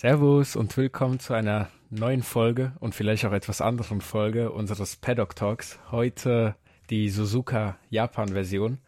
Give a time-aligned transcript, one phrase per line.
[0.00, 5.36] Servus und willkommen zu einer neuen Folge und vielleicht auch etwas anderen Folge unseres Paddock
[5.36, 5.78] Talks.
[5.90, 6.54] Heute
[6.88, 8.78] die Suzuka Japan Version.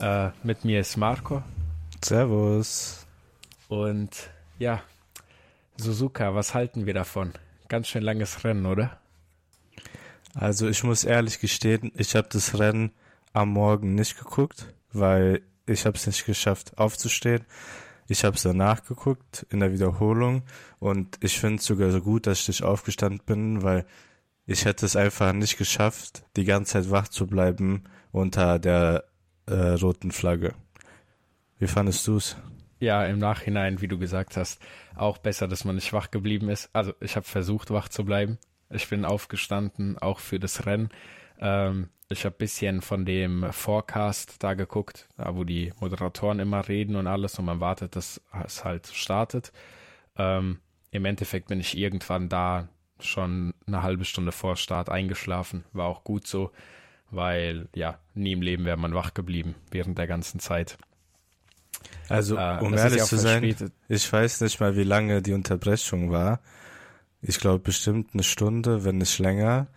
[0.00, 1.44] Äh, mit mir ist Marco.
[2.04, 3.06] Servus.
[3.68, 4.82] Und ja,
[5.76, 7.34] Suzuka, was halten wir davon?
[7.68, 8.98] Ganz schön langes Rennen, oder?
[10.34, 12.90] Also ich muss ehrlich gestehen, ich habe das Rennen
[13.32, 17.44] am Morgen nicht geguckt, weil ich habe es nicht geschafft aufzustehen.
[18.10, 20.42] Ich habe es danach geguckt in der Wiederholung
[20.78, 23.84] und ich finde es sogar so gut, dass ich nicht aufgestanden bin, weil
[24.46, 29.04] ich hätte es einfach nicht geschafft, die ganze Zeit wach zu bleiben unter der
[29.46, 30.54] äh, roten Flagge.
[31.58, 32.36] Wie fandest du es?
[32.80, 34.58] Ja, im Nachhinein, wie du gesagt hast,
[34.96, 36.70] auch besser, dass man nicht wach geblieben ist.
[36.72, 38.38] Also ich habe versucht, wach zu bleiben.
[38.70, 40.88] Ich bin aufgestanden, auch für das Rennen.
[41.38, 46.96] Ähm, ich habe bisschen von dem Forecast da geguckt, da wo die Moderatoren immer reden
[46.96, 49.52] und alles und man wartet, dass es halt startet.
[50.16, 50.58] Ähm,
[50.90, 52.68] Im Endeffekt bin ich irgendwann da
[53.00, 55.64] schon eine halbe Stunde vor Start eingeschlafen.
[55.72, 56.50] War auch gut so,
[57.10, 60.78] weil ja, nie im Leben wäre man wach geblieben während der ganzen Zeit.
[62.08, 63.54] Also, äh, um ehrlich zu sein,
[63.88, 66.40] ich weiß nicht mal, wie lange die Unterbrechung war.
[67.20, 69.68] Ich glaube bestimmt eine Stunde, wenn nicht länger.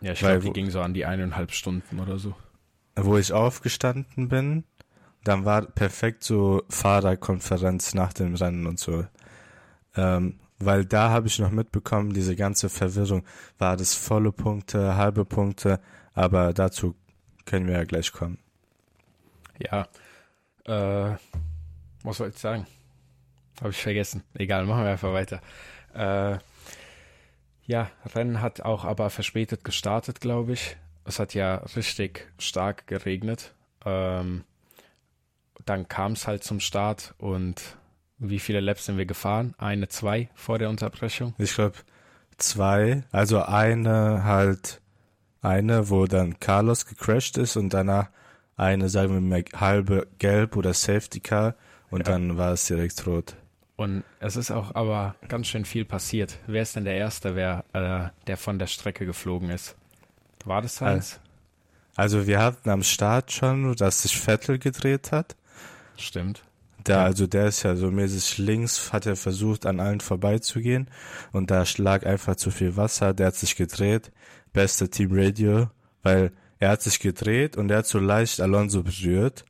[0.00, 2.34] Ja, ich glaube, die ging so an die eineinhalb Stunden oder so.
[2.96, 4.64] Wo ich aufgestanden bin,
[5.24, 9.04] dann war perfekt so Fahrerkonferenz nach dem Rennen und so.
[9.96, 13.24] Ähm, weil da habe ich noch mitbekommen, diese ganze Verwirrung,
[13.58, 15.80] war das volle Punkte, halbe Punkte,
[16.12, 16.94] aber dazu
[17.46, 18.38] können wir ja gleich kommen.
[19.58, 19.88] Ja,
[20.64, 21.16] äh,
[22.02, 22.66] was soll ich sagen?
[23.60, 24.22] Habe ich vergessen.
[24.34, 25.40] Egal, machen wir einfach weiter.
[25.92, 26.38] Äh,
[27.70, 30.76] ja, Rennen hat auch aber verspätet gestartet, glaube ich.
[31.04, 33.54] Es hat ja richtig stark geregnet.
[33.86, 34.42] Ähm,
[35.66, 37.62] dann kam es halt zum Start und
[38.18, 39.54] wie viele Laps sind wir gefahren?
[39.56, 41.32] Eine, zwei vor der Unterbrechung?
[41.38, 41.76] Ich glaube
[42.38, 43.04] zwei.
[43.12, 44.80] Also eine halt,
[45.40, 48.08] eine, wo dann Carlos gecrashed ist und danach
[48.56, 51.54] eine, sagen wir mal, halbe gelb oder Safety Car
[51.88, 52.12] und ja.
[52.12, 53.36] dann war es direkt rot.
[53.80, 56.36] Und es ist auch aber ganz schön viel passiert.
[56.46, 59.74] Wer ist denn der Erste, wer, äh, der von der Strecke geflogen ist?
[60.44, 61.18] War das Heinz?
[61.96, 65.34] Also wir hatten am Start schon, dass sich Vettel gedreht hat.
[65.96, 66.42] Stimmt.
[66.84, 67.04] Da, ja.
[67.04, 70.90] also der ist ja so mäßig links, hat er versucht, an allen vorbeizugehen.
[71.32, 74.12] Und da lag einfach zu viel Wasser, der hat sich gedreht.
[74.52, 75.70] Beste Team Radio,
[76.02, 79.46] weil er hat sich gedreht und er hat so leicht Alonso berührt.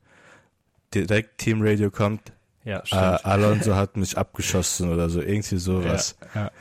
[0.93, 2.31] Direkt Team Radio kommt,
[2.63, 3.01] ja, äh, stimmt.
[3.01, 6.15] Äh, Alonso hat mich abgeschossen oder so, irgendwie sowas.
[6.33, 6.51] Ja, ja.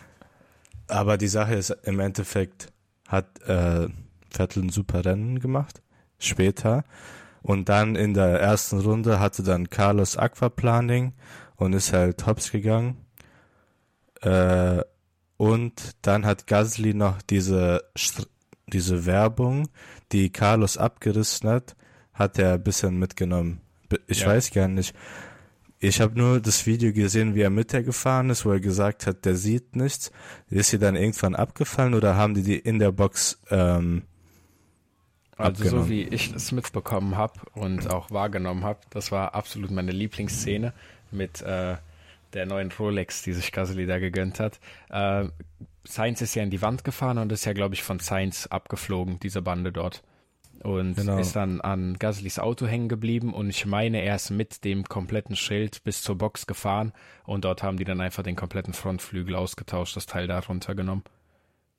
[0.88, 2.72] Aber die Sache ist, im Endeffekt
[3.06, 3.88] hat äh,
[4.30, 5.82] Vettel ein super Rennen gemacht,
[6.18, 6.84] später.
[7.42, 11.14] Und dann in der ersten Runde hatte dann Carlos Aquaplaning
[11.56, 12.96] und ist halt hops gegangen.
[14.20, 14.82] Äh,
[15.36, 17.84] und dann hat Gasly noch diese,
[18.66, 19.68] diese Werbung,
[20.12, 21.76] die Carlos abgerissen hat,
[22.12, 23.62] hat er ein bisschen mitgenommen.
[24.06, 24.28] Ich ja.
[24.28, 24.94] weiß gar nicht.
[25.82, 29.06] Ich habe nur das Video gesehen, wie er mit der gefahren ist, wo er gesagt
[29.06, 30.12] hat, der sieht nichts.
[30.50, 34.02] Ist sie dann irgendwann abgefallen oder haben die die in der Box ähm,
[35.38, 35.84] Also abgenommen?
[35.84, 40.74] so wie ich es mitbekommen habe und auch wahrgenommen habe, das war absolut meine Lieblingsszene
[41.10, 41.76] mit äh,
[42.34, 44.60] der neuen Rolex, die sich Gasly da gegönnt hat.
[44.90, 45.28] Äh,
[45.84, 49.18] Sainz ist ja in die Wand gefahren und ist ja, glaube ich, von Sainz abgeflogen,
[49.18, 50.02] diese Bande dort
[50.62, 51.18] und genau.
[51.18, 55.36] ist dann an Gaslys Auto hängen geblieben und ich meine, er ist mit dem kompletten
[55.36, 56.92] Schild bis zur Box gefahren
[57.24, 61.04] und dort haben die dann einfach den kompletten Frontflügel ausgetauscht, das Teil da runtergenommen.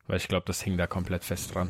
[0.08, 1.70] Weil ich glaube, das hing da komplett fest dran.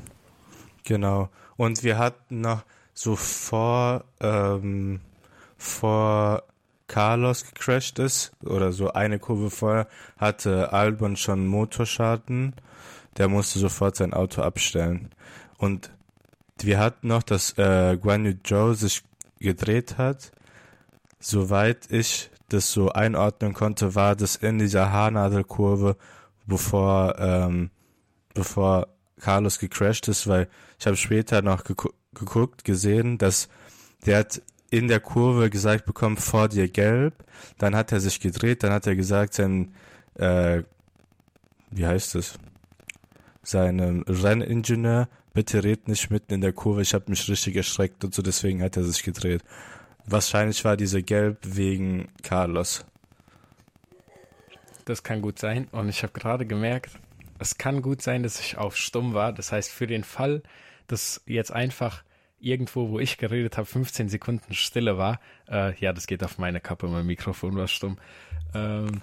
[0.83, 1.29] Genau.
[1.57, 2.63] Und wir hatten noch
[2.93, 5.01] so vor, ähm,
[5.57, 6.43] vor
[6.87, 12.55] Carlos gecrashed ist oder so eine Kurve vorher, hatte Albon schon Motorschaden.
[13.17, 15.09] Der musste sofort sein Auto abstellen.
[15.57, 15.91] Und
[16.65, 19.03] wir hatten noch, dass äh, Guan Yu Zhou sich
[19.39, 20.31] gedreht hat.
[21.19, 25.95] Soweit ich das so einordnen konnte, war das in dieser Haarnadelkurve,
[26.45, 27.69] bevor, ähm,
[28.33, 28.87] bevor
[29.19, 30.47] Carlos gecrashed ist, weil
[30.79, 33.47] ich habe später noch gegu geguckt, gesehen, dass
[34.05, 37.13] der hat in der Kurve gesagt bekommen, vor dir gelb,
[37.57, 39.73] dann hat er sich gedreht, dann hat er gesagt, sein,
[40.15, 40.63] äh,
[41.69, 42.37] wie heißt es,
[43.43, 48.13] seinem Renningenieur, bitte red nicht mitten in der Kurve, ich habe mich richtig erschreckt und
[48.13, 49.43] so, deswegen hat er sich gedreht.
[50.05, 52.85] Wahrscheinlich war diese Gelb wegen Carlos.
[54.85, 55.67] Das kann gut sein.
[55.71, 56.99] Und ich habe gerade gemerkt,
[57.39, 59.31] es kann gut sein, dass ich auf stumm war.
[59.31, 60.41] Das heißt, für den Fall,
[60.87, 62.03] dass jetzt einfach
[62.39, 65.19] irgendwo, wo ich geredet habe, 15 Sekunden Stille war,
[65.49, 67.97] äh, ja, das geht auf meine Kappe, mein Mikrofon war stumm.
[68.55, 69.01] Ähm,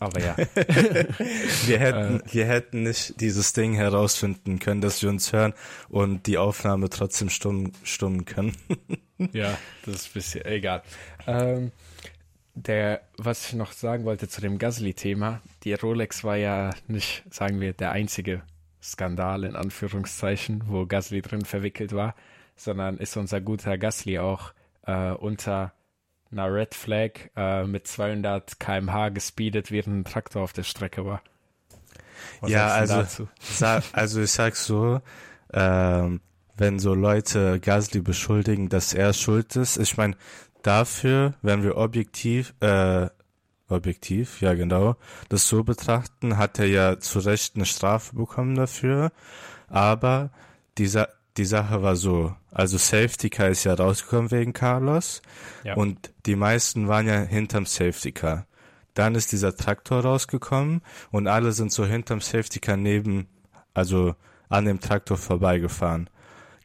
[0.00, 0.36] Aber ja.
[1.66, 5.52] wir, hätten, wir hätten nicht dieses Ding herausfinden können, dass wir uns hören
[5.88, 8.56] und die Aufnahme trotzdem stumm, stummen können.
[9.32, 10.82] ja, das ist ein bisschen egal.
[11.26, 11.70] Ähm,
[12.54, 17.60] der, was ich noch sagen wollte zu dem Gasly-Thema, die Rolex war ja nicht, sagen
[17.60, 18.42] wir, der einzige
[18.82, 22.14] Skandal in Anführungszeichen, wo Gasly drin verwickelt war,
[22.56, 24.52] sondern ist unser guter Gasly auch
[24.86, 25.74] äh, unter
[26.32, 31.22] einer Red Flag äh, mit 200 km/h gespeedet, während ein Traktor auf der Strecke war.
[32.40, 35.00] Was ja, also, sag, also ich sag so,
[35.52, 36.20] ähm,
[36.56, 40.16] wenn so Leute Gasly beschuldigen, dass er schuld ist, ich meine,
[40.62, 43.08] dafür, wenn wir objektiv, äh,
[43.68, 44.96] objektiv, ja genau,
[45.28, 49.12] das so betrachten, hat er ja zu Recht eine Strafe bekommen dafür,
[49.68, 50.30] aber
[50.76, 55.22] dieser die Sache war so, also Safety Car ist ja rausgekommen wegen Carlos
[55.64, 55.74] ja.
[55.74, 58.46] und die meisten waren ja hinterm Safety Car.
[58.94, 63.28] Dann ist dieser Traktor rausgekommen und alle sind so hinterm Safety Car neben,
[63.74, 64.14] also
[64.48, 66.10] an dem Traktor vorbeigefahren.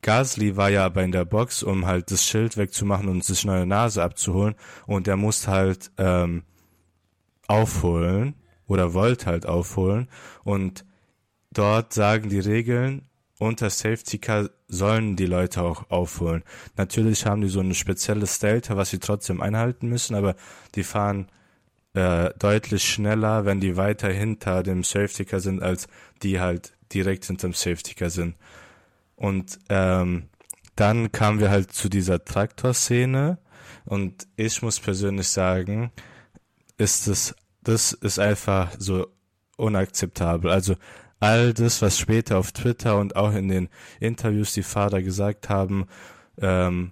[0.01, 3.65] Gasly war ja aber in der Box, um halt das Schild wegzumachen und sich neue
[3.65, 4.55] Nase abzuholen
[4.87, 6.43] und er musste halt ähm,
[7.47, 8.35] aufholen
[8.67, 10.09] oder wollte halt aufholen
[10.43, 10.85] und
[11.51, 13.07] dort sagen die Regeln,
[13.39, 16.43] unter Safety Car sollen die Leute auch aufholen.
[16.77, 20.35] Natürlich haben die so ein spezielles Delta, was sie trotzdem einhalten müssen, aber
[20.75, 21.27] die fahren
[21.93, 25.87] äh, deutlich schneller, wenn die weiter hinter dem Safety Car sind, als
[26.23, 28.35] die halt direkt hinterm Safety Car sind.
[29.15, 30.29] Und ähm,
[30.75, 33.37] dann kamen wir halt zu dieser Traktorszene
[33.85, 35.91] und ich muss persönlich sagen,
[36.77, 39.07] ist es, das ist einfach so
[39.57, 40.51] unakzeptabel.
[40.51, 40.75] Also
[41.19, 43.69] all das, was später auf Twitter und auch in den
[43.99, 45.85] Interviews die Fahrer gesagt haben,
[46.39, 46.91] ähm,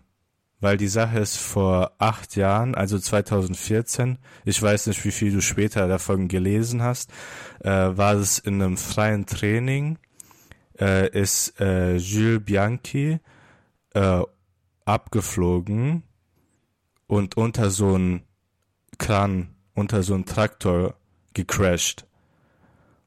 [0.60, 5.42] weil die Sache ist vor acht Jahren, also 2014, ich weiß nicht, wie viel du
[5.42, 7.12] später davon gelesen hast,
[7.60, 10.00] äh, war es in einem freien Training,
[10.80, 13.20] äh, ist äh, Jules Bianchi
[13.94, 14.22] äh,
[14.86, 16.04] abgeflogen
[17.08, 18.24] und unter so einen
[18.98, 20.96] Kran, unter so einen Traktor
[21.34, 22.06] gecrashed.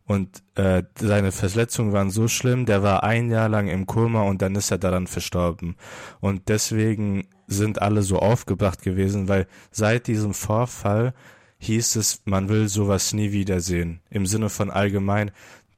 [0.07, 4.41] Und äh, seine Verletzungen waren so schlimm, der war ein Jahr lang im Koma und
[4.41, 5.75] dann ist er daran verstorben.
[6.21, 11.13] Und deswegen sind alle so aufgebracht gewesen, weil seit diesem Vorfall
[11.59, 14.01] hieß es, man will sowas nie wiedersehen.
[14.09, 15.33] Im Sinne von allgemein,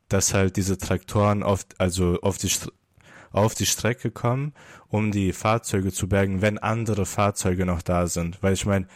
[0.09, 2.51] dass halt diese Traktoren oft, also auf die,
[3.31, 4.53] auf die Strecke kommen,
[4.89, 8.43] um die Fahrzeuge zu bergen, wenn andere Fahrzeuge noch da sind.
[8.43, 8.87] Weil ich meine,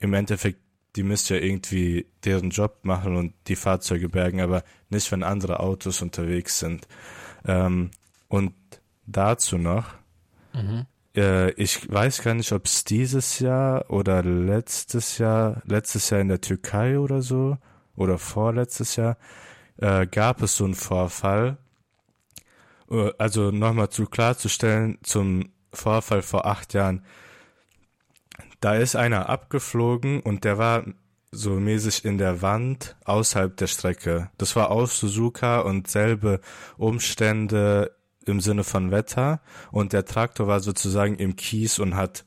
[0.00, 0.60] im Endeffekt
[0.96, 5.60] die müsst ja irgendwie deren Job machen und die Fahrzeuge bergen, aber nicht, wenn andere
[5.60, 6.86] Autos unterwegs sind.
[7.46, 7.90] Ähm,
[8.28, 8.54] und
[9.06, 9.94] dazu noch,
[10.52, 10.86] mhm.
[11.16, 16.28] äh, ich weiß gar nicht, ob es dieses Jahr oder letztes Jahr, letztes Jahr in
[16.28, 17.56] der Türkei oder so,
[17.96, 19.16] oder vorletztes Jahr,
[19.78, 21.58] äh, gab es so einen Vorfall.
[22.90, 27.04] Äh, also nochmal zu klarzustellen, zum Vorfall vor acht Jahren,
[28.62, 30.84] da ist einer abgeflogen und der war
[31.32, 34.30] so mäßig in der Wand außerhalb der Strecke.
[34.38, 36.40] Das war aus Suzuka und selbe
[36.76, 39.40] Umstände im Sinne von Wetter
[39.72, 42.24] und der Traktor war sozusagen im Kies und hat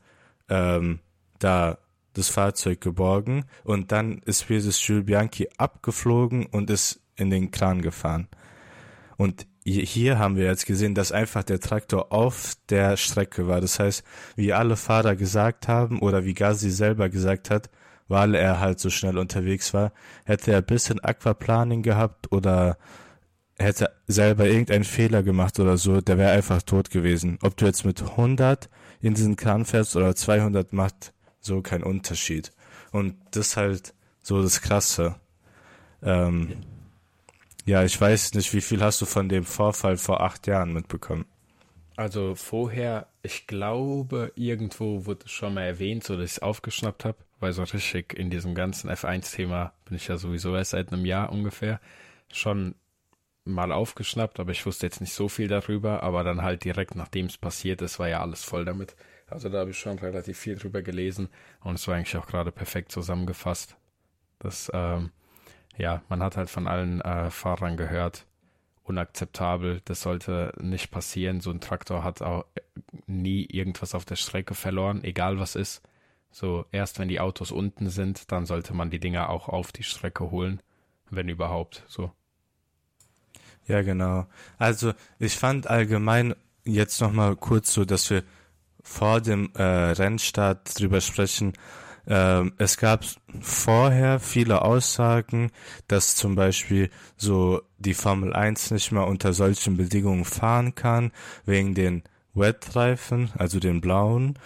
[0.50, 1.00] ähm,
[1.40, 1.78] da
[2.14, 7.81] das Fahrzeug geborgen und dann ist dieses Jules Bianchi abgeflogen und ist in den Kran
[7.81, 8.28] gefahren.
[9.18, 13.62] Und hier haben wir jetzt gesehen, dass einfach der Traktor auf der Strecke war.
[13.62, 14.04] Das heißt,
[14.36, 17.69] wie alle Fahrer gesagt haben oder wie Gazi selber gesagt hat,
[18.07, 19.92] weil er halt so schnell unterwegs war,
[20.26, 22.78] hätte er ein bisschen Aquaplaning gehabt oder
[23.57, 27.40] hätte selber irgendeinen Fehler gemacht oder so, der wäre einfach tot gewesen.
[27.42, 28.69] Ob du jetzt mit 100
[29.02, 32.52] in diesen Kran fährst oder 200 macht so keinen Unterschied.
[32.92, 35.16] Und das ist halt so das Krasse.
[36.04, 36.57] Ähm,
[37.66, 41.26] ja, ich weiß nicht, wie viel hast du von dem Vorfall vor acht Jahren mitbekommen?
[41.98, 47.06] Also vorher, ich glaube, irgendwo wurde es schon mal erwähnt, so dass ich es aufgeschnappt
[47.06, 51.06] habe, weil so richtig in diesem ganzen F1-Thema bin ich ja sowieso erst seit einem
[51.06, 51.80] Jahr ungefähr
[52.31, 52.76] schon
[53.45, 57.28] mal aufgeschnappt, aber ich wusste jetzt nicht so viel darüber, aber dann halt direkt nachdem
[57.28, 58.95] es passiert ist, war ja alles voll damit.
[59.28, 61.30] Also da habe ich schon relativ viel drüber gelesen
[61.62, 63.78] und es war eigentlich auch gerade perfekt zusammengefasst.
[64.40, 65.12] Das ähm,
[65.78, 68.26] ja, man hat halt von allen äh, Fahrern gehört,
[68.84, 71.42] unakzeptabel, das sollte nicht passieren.
[71.42, 72.46] So ein Traktor hat auch
[73.08, 75.82] nie irgendwas auf der Strecke verloren, egal was ist.
[76.32, 79.84] So, erst wenn die Autos unten sind, dann sollte man die Dinger auch auf die
[79.84, 80.62] Strecke holen,
[81.10, 82.12] wenn überhaupt, so.
[83.68, 84.28] Ja, genau.
[84.58, 88.24] Also, ich fand allgemein jetzt nochmal kurz so, dass wir
[88.84, 91.54] vor dem äh, Rennstart drüber sprechen,
[92.07, 93.04] Ähm, es gab
[93.42, 95.52] vorher viele Aussagen,
[95.88, 101.12] dass zum Beispiel so die Formel 1 nicht mehr unter solchen Bedingungen fahren kann,
[101.45, 104.38] wegen den Wet-Reifen, also den blauen,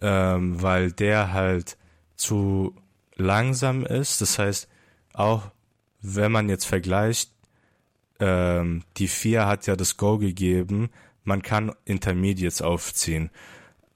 [0.00, 1.76] ähm, weil der halt
[2.16, 2.74] zu
[3.16, 4.20] langsam ist.
[4.20, 4.68] Das heißt,
[5.12, 5.50] auch
[6.00, 7.30] wenn man jetzt vergleicht,
[8.20, 10.90] ähm, die 4 hat ja das Go gegeben,
[11.24, 13.30] man kann Intermediates aufziehen.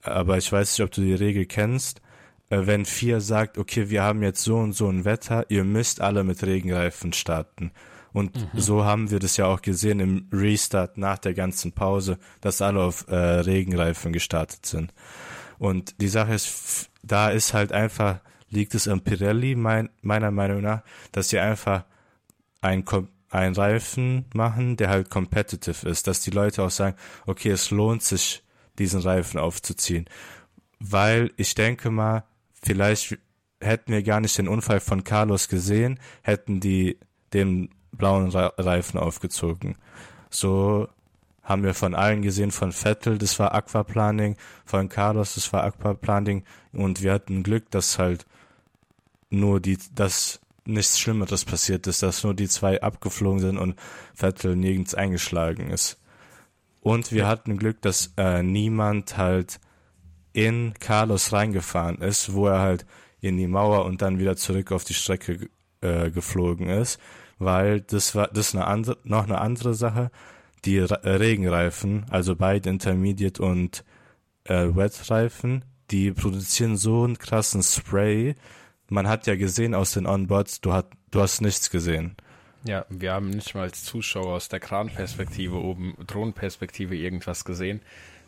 [0.01, 2.01] Aber ich weiß nicht, ob du die Regel kennst.
[2.49, 6.01] Äh, wenn 4 sagt, okay, wir haben jetzt so und so ein Wetter, ihr müsst
[6.01, 7.71] alle mit Regenreifen starten.
[8.11, 8.59] Und mhm.
[8.59, 12.81] so haben wir das ja auch gesehen im Restart nach der ganzen Pause, dass alle
[12.81, 14.93] auf äh, Regenreifen gestartet sind.
[15.59, 20.61] Und die Sache ist, da ist halt einfach, liegt es an Pirelli, mein, meiner Meinung
[20.61, 21.83] nach, dass sie einfach
[22.61, 22.83] ein,
[23.29, 26.95] ein Reifen machen, der halt competitive ist, dass die Leute auch sagen,
[27.27, 28.43] okay, es lohnt sich,
[28.79, 30.05] diesen Reifen aufzuziehen.
[30.79, 32.23] Weil ich denke mal,
[32.61, 33.17] vielleicht
[33.61, 36.97] hätten wir gar nicht den Unfall von Carlos gesehen, hätten die
[37.33, 39.75] den blauen Reifen aufgezogen.
[40.29, 40.87] So
[41.43, 46.43] haben wir von allen gesehen, von Vettel, das war Aquaplaning, von Carlos, das war Aquaplaning
[46.73, 48.25] und wir hatten Glück, dass halt
[49.31, 53.75] nur die, dass nichts Schlimmeres passiert ist, dass nur die zwei abgeflogen sind und
[54.13, 55.99] Vettel nirgends eingeschlagen ist.
[56.81, 59.59] Und wir hatten Glück, dass äh, niemand halt
[60.33, 62.85] in Carlos reingefahren ist, wo er halt
[63.21, 65.49] in die Mauer und dann wieder zurück auf die Strecke
[65.81, 66.99] äh, geflogen ist,
[67.37, 70.11] weil das war das ist eine andere, noch eine andere Sache
[70.65, 73.83] die Regenreifen, also beide Intermediate und
[74.45, 78.35] äh, Wet-Reifen, die produzieren so einen krassen Spray.
[78.89, 82.15] Man hat ja gesehen aus den Onboards, du, hat, du hast nichts gesehen.
[82.65, 87.81] Ja, wir haben nicht mal als Zuschauer aus der Kranperspektive oben, Drohnenperspektive irgendwas gesehen.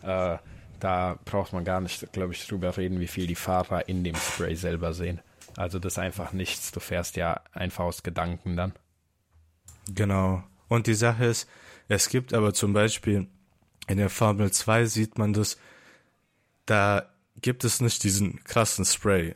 [0.04, 0.38] Äh,
[0.82, 4.16] da braucht man gar nicht, glaube ich, drüber reden, wie viel die Fahrer in dem
[4.16, 5.22] Spray selber sehen.
[5.56, 6.72] Also das ist einfach nichts.
[6.72, 8.74] Du fährst ja einfach aus Gedanken dann.
[9.88, 10.44] Genau.
[10.68, 11.48] Und die Sache ist,
[11.88, 13.28] es gibt aber zum Beispiel
[13.88, 15.58] in der Formel 2 sieht man das,
[16.66, 17.06] da
[17.42, 19.36] gibt es nicht diesen krassen Spray.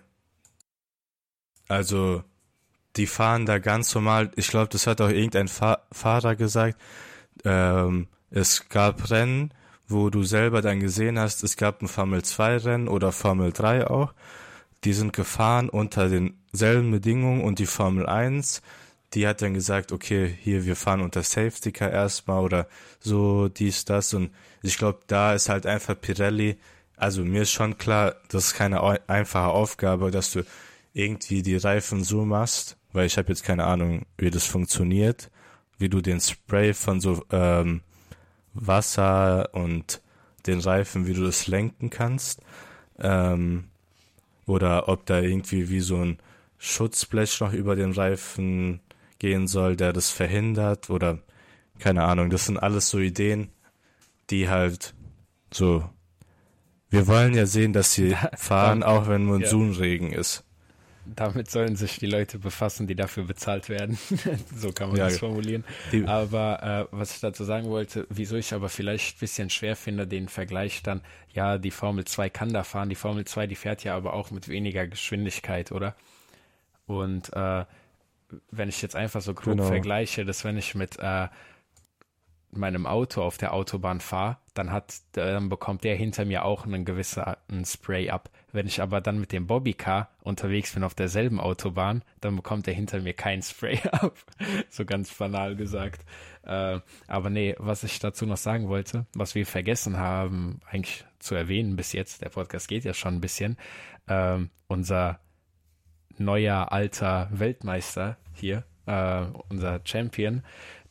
[1.68, 2.24] Also,
[2.96, 4.32] die fahren da ganz normal.
[4.36, 6.80] Ich glaube, das hat auch irgendein Fahr Fahrer gesagt.
[7.44, 9.52] Ähm, es gab Rennen,
[9.88, 13.88] wo du selber dann gesehen hast, es gab ein Formel 2 Rennen oder Formel 3
[13.88, 14.14] auch.
[14.84, 18.62] Die sind gefahren unter denselben Bedingungen und die Formel 1
[19.16, 22.68] die hat dann gesagt, okay, hier, wir fahren unter Safety Car erstmal oder
[23.00, 24.14] so, dies, das.
[24.14, 26.58] Und ich glaube, da ist halt einfach Pirelli,
[26.98, 30.44] also mir ist schon klar, das ist keine einfache Aufgabe, dass du
[30.94, 35.30] irgendwie die Reifen so machst, weil ich habe jetzt keine Ahnung, wie das funktioniert,
[35.78, 37.82] wie du den Spray von so ähm,
[38.56, 40.02] Wasser und
[40.48, 42.42] den Reifen, wie du das lenken kannst.
[43.00, 43.66] Ähm,
[44.48, 46.18] oder ob da irgendwie wie so ein
[46.58, 48.80] Schutzblech noch über den Reifen
[49.20, 51.20] gehen soll, der das verhindert oder
[51.80, 52.30] keine Ahnung.
[52.30, 53.50] Das sind alles so Ideen,
[54.30, 54.94] die halt
[55.52, 55.88] so.
[56.90, 60.20] Wir wollen ja sehen, dass sie fahren, auch wenn Monsunregen ja.
[60.20, 60.45] ist.
[61.06, 63.98] Damit sollen sich die Leute befassen, die dafür bezahlt werden.
[64.56, 65.64] so kann man ja, das formulieren.
[66.06, 70.08] aber äh, was ich dazu sagen wollte, wieso ich aber vielleicht ein bisschen schwer finde,
[70.08, 71.02] den Vergleich dann,
[71.34, 74.32] ja, die Formel 2 kann da fahren, die Formel 2, die fährt ja aber auch
[74.32, 75.96] mit weniger Geschwindigkeit, oder?
[76.88, 77.66] Und äh,
[78.52, 79.68] wenn ich jetzt einfach so grob genau.
[79.68, 81.28] vergleiche, dass wenn ich mit äh,
[82.52, 86.86] meinem Auto auf der Autobahn fahre, dann hat, dann bekommt der hinter mir auch einen
[86.86, 87.24] gewissen
[87.66, 88.30] Spray ab.
[88.56, 92.74] Wenn ich aber dann mit dem Bobbycar unterwegs bin auf derselben Autobahn, dann bekommt der
[92.74, 94.16] hinter mir kein Spray ab.
[94.70, 96.06] so ganz banal gesagt.
[96.44, 101.36] Äh, aber nee, was ich dazu noch sagen wollte, was wir vergessen haben, eigentlich zu
[101.36, 103.58] erwähnen bis jetzt, der Podcast geht ja schon ein bisschen,
[104.08, 105.20] äh, unser
[106.18, 110.44] neuer alter Weltmeister hier, äh, unser Champion,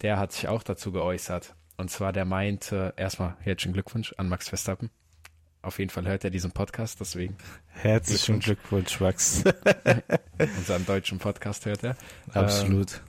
[0.02, 1.54] der hat sich auch dazu geäußert.
[1.78, 4.90] Und zwar, der meinte, erstmal herzlichen Glückwunsch an Max Verstappen.
[5.64, 7.36] Auf jeden Fall hört er diesen Podcast, deswegen.
[7.68, 9.44] Herzlichen Glückwunsch, Max.
[10.38, 11.96] Unseren deutschen Podcast hört er.
[12.32, 13.00] Absolut.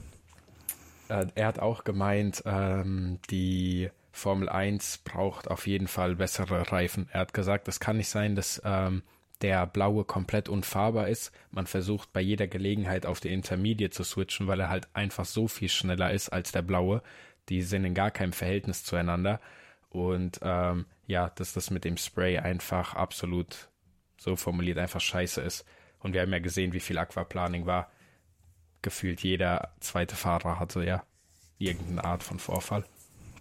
[1.10, 6.72] Ähm, äh, er hat auch gemeint, ähm, die Formel 1 braucht auf jeden Fall bessere
[6.72, 7.10] Reifen.
[7.12, 9.04] Er hat gesagt, es kann nicht sein, dass ähm,
[9.42, 11.34] der blaue komplett unfahrbar ist.
[11.52, 15.50] Man versucht bei jeder Gelegenheit auf den Intermediate zu switchen, weil er halt einfach so
[15.50, 17.02] viel schneller ist als der blaue.
[17.50, 19.42] Die sind in gar keinem Verhältnis zueinander.
[19.90, 23.70] Und ähm, ja, dass das mit dem Spray einfach absolut
[24.18, 25.66] so formuliert einfach scheiße ist.
[26.00, 27.92] Und wir haben ja gesehen, wie viel Aquaplaning war.
[28.82, 31.04] Gefühlt jeder zweite Fahrer hatte ja
[31.58, 32.86] irgendeine Art von Vorfall.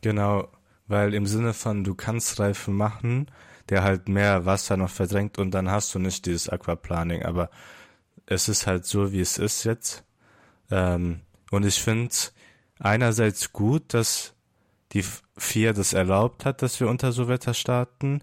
[0.01, 0.49] Genau,
[0.87, 3.31] weil im Sinne von du kannst Reifen machen,
[3.69, 7.23] der halt mehr Wasser noch verdrängt und dann hast du nicht dieses Aquaplaning.
[7.23, 7.51] Aber
[8.27, 10.05] es ist halt so, wie es ist jetzt.
[10.71, 12.15] Ähm, und ich finde
[12.79, 14.34] einerseits gut, dass
[14.95, 15.05] die
[15.37, 18.23] FIA das erlaubt hat, dass wir unter so Wetter starten.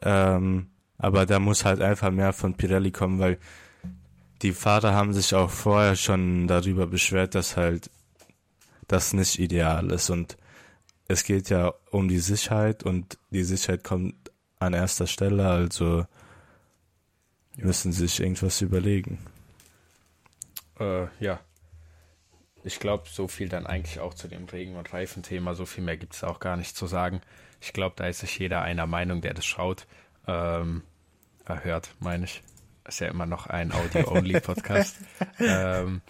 [0.00, 3.38] Ähm, aber da muss halt einfach mehr von Pirelli kommen, weil
[4.42, 7.90] die Fahrer haben sich auch vorher schon darüber beschwert, dass halt
[8.86, 10.10] das nicht ideal ist.
[10.10, 10.36] Und
[11.08, 14.14] es geht ja um die Sicherheit und die Sicherheit kommt
[14.58, 16.06] an erster Stelle, also
[17.56, 19.18] müssen sich irgendwas überlegen.
[20.78, 21.40] Äh, ja.
[22.64, 25.54] Ich glaube, so viel dann eigentlich auch zu dem Regen- und Reifenthema.
[25.54, 27.20] So viel mehr gibt es auch gar nicht zu sagen.
[27.60, 29.86] Ich glaube, da ist sich jeder einer Meinung, der das schaut.
[30.26, 30.82] Ähm,
[31.44, 32.42] erhört, meine ich.
[32.86, 34.96] Ist ja immer noch ein Audio-Only-Podcast.
[35.38, 36.00] ähm,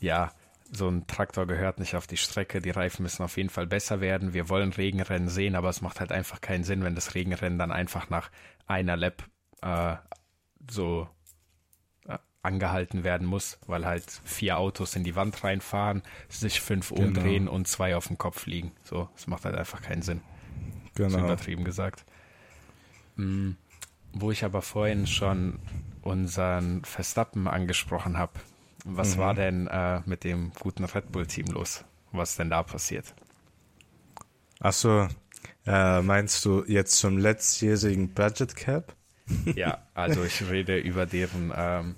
[0.00, 0.32] ja,
[0.70, 2.60] so ein Traktor gehört nicht auf die Strecke.
[2.60, 4.34] Die Reifen müssen auf jeden Fall besser werden.
[4.34, 7.72] Wir wollen Regenrennen sehen, aber es macht halt einfach keinen Sinn, wenn das Regenrennen dann
[7.72, 8.30] einfach nach
[8.66, 9.22] einer Lap
[9.62, 9.96] äh,
[10.70, 11.08] so
[12.42, 17.08] angehalten werden muss, weil halt vier Autos in die Wand reinfahren, sich fünf genau.
[17.08, 18.72] umdrehen und zwei auf dem Kopf liegen.
[18.84, 20.20] So, es macht halt einfach keinen Sinn.
[20.94, 21.10] Genau.
[21.10, 22.04] So übertrieben gesagt.
[23.16, 23.56] Mhm.
[24.12, 25.58] Wo ich aber vorhin schon
[26.02, 28.32] unseren Verstappen angesprochen habe,
[28.84, 29.20] was mhm.
[29.20, 31.84] war denn äh, mit dem guten Red Bull-Team los?
[32.12, 33.14] Was denn da passiert?
[34.60, 35.08] Achso,
[35.66, 38.94] äh, meinst du jetzt zum letztjährigen Budget Cap?
[39.54, 41.94] Ja, also ich rede über deren ähm,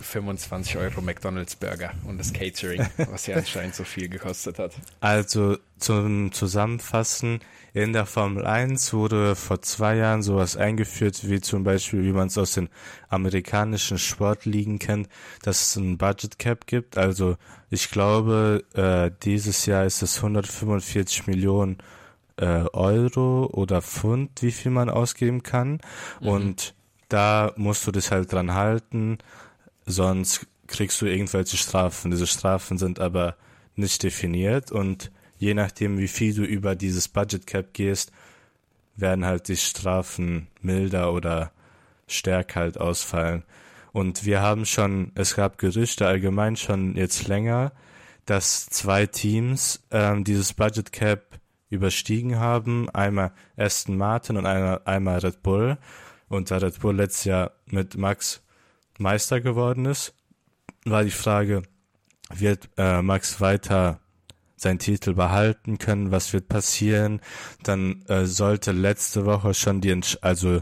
[0.00, 4.72] 25 Euro McDonalds Burger und das Catering, was ja anscheinend so viel gekostet hat.
[5.00, 7.40] Also zum Zusammenfassen,
[7.72, 12.26] in der Formel 1 wurde vor zwei Jahren sowas eingeführt, wie zum Beispiel, wie man
[12.26, 12.68] es aus den
[13.08, 15.08] amerikanischen Sportligen kennt,
[15.42, 16.98] dass es ein Budget Cap gibt.
[16.98, 17.36] Also
[17.68, 21.78] ich glaube, äh, dieses Jahr ist es 145 Millionen
[22.40, 25.80] äh, Euro oder Pfund, wie viel man ausgeben kann.
[26.20, 26.28] Mhm.
[26.28, 26.74] Und
[27.08, 29.18] da musst du dich halt dran halten
[29.90, 32.10] sonst kriegst du irgendwelche Strafen.
[32.10, 33.36] Diese Strafen sind aber
[33.76, 38.12] nicht definiert und je nachdem, wie viel du über dieses Budget Cap gehst,
[38.96, 41.52] werden halt die Strafen milder oder
[42.06, 43.44] stärker halt ausfallen.
[43.92, 47.72] Und wir haben schon, es gab Gerüchte allgemein schon jetzt länger,
[48.26, 52.90] dass zwei Teams ähm, dieses Budget Cap überstiegen haben.
[52.90, 55.78] Einmal Aston Martin und einmal, einmal Red Bull.
[56.28, 58.42] Und da Red Bull letztes Jahr mit Max
[58.98, 60.14] Meister geworden ist,
[60.84, 61.62] war die Frage,
[62.32, 64.00] wird äh, Max weiter
[64.56, 66.10] seinen Titel behalten können?
[66.10, 67.20] Was wird passieren?
[67.62, 70.60] Dann äh, sollte letzte Woche schon die, also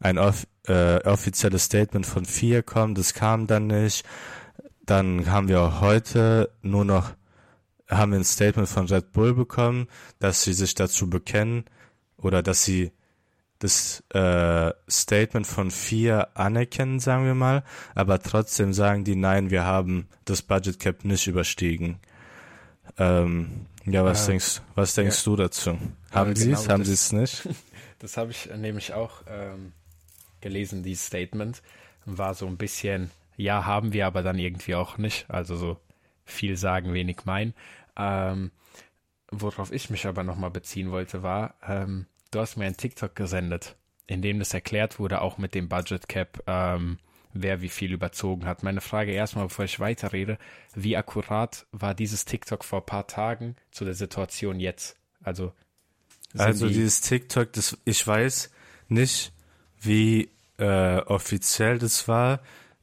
[0.00, 2.94] ein off äh, offizielles Statement von vier kommen.
[2.94, 4.04] Das kam dann nicht.
[4.86, 7.12] Dann haben wir auch heute nur noch
[7.88, 11.64] haben wir ein Statement von Red Bull bekommen, dass sie sich dazu bekennen
[12.16, 12.92] oder dass sie
[13.58, 19.64] das äh, Statement von vier anerkennen, sagen wir mal, aber trotzdem sagen die, nein, wir
[19.64, 21.98] haben das Budget Cap nicht überstiegen.
[22.98, 25.24] Ähm, ja, was äh, denkst, was denkst ja.
[25.24, 25.78] du dazu?
[26.10, 27.48] Haben äh, sie es, genau, haben sie es nicht?
[28.00, 29.72] Das habe ich nämlich auch ähm,
[30.42, 31.62] gelesen, dieses Statement.
[32.04, 35.24] War so ein bisschen, ja, haben wir aber dann irgendwie auch nicht.
[35.30, 35.78] Also so
[36.24, 37.54] viel sagen, wenig meinen.
[37.96, 38.50] Ähm,
[39.30, 43.76] worauf ich mich aber nochmal beziehen wollte, war, ähm, du hast mir ein TikTok gesendet,
[44.06, 46.98] in dem das erklärt wurde, auch mit dem Budget Cap, ähm,
[47.32, 48.62] wer wie viel überzogen hat.
[48.62, 50.38] Meine Frage erstmal, bevor ich weiterrede,
[50.74, 54.96] wie akkurat war dieses TikTok vor ein paar Tagen zu der Situation jetzt?
[55.22, 55.52] Also,
[56.36, 58.50] also die dieses TikTok, das, ich weiß
[58.88, 59.32] nicht,
[59.80, 62.40] wie äh, offiziell das war.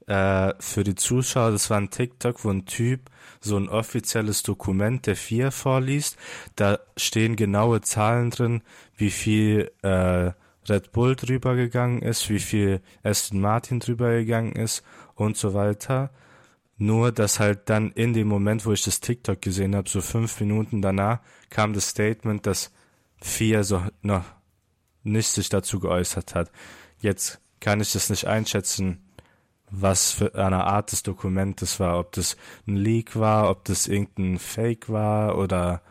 [0.08, 3.11] Äh, für die Zuschauer, das war ein TikTok, wo ein Typ
[3.42, 6.18] so ein offizielles Dokument der vier vorliest.
[6.56, 8.62] Da stehen genaue Zahlen drin,
[8.96, 10.32] wie viel äh,
[10.70, 14.84] Red Bull drüber gegangen ist, wie viel Aston Martin drüber gegangen ist
[15.16, 16.12] und so weiter.
[16.78, 20.40] Nur, dass halt dann in dem Moment, wo ich das TikTok gesehen habe, so fünf
[20.40, 22.72] Minuten danach, kam das Statement, dass
[23.22, 24.26] vier so noch
[25.04, 26.52] nicht sich dazu geäußert hat.
[27.00, 29.04] Jetzt kann ich das nicht einschätzen,
[29.72, 34.38] was für eine Art des Dokumentes war, ob das ein Leak war, ob das irgendein
[34.38, 35.82] Fake war oder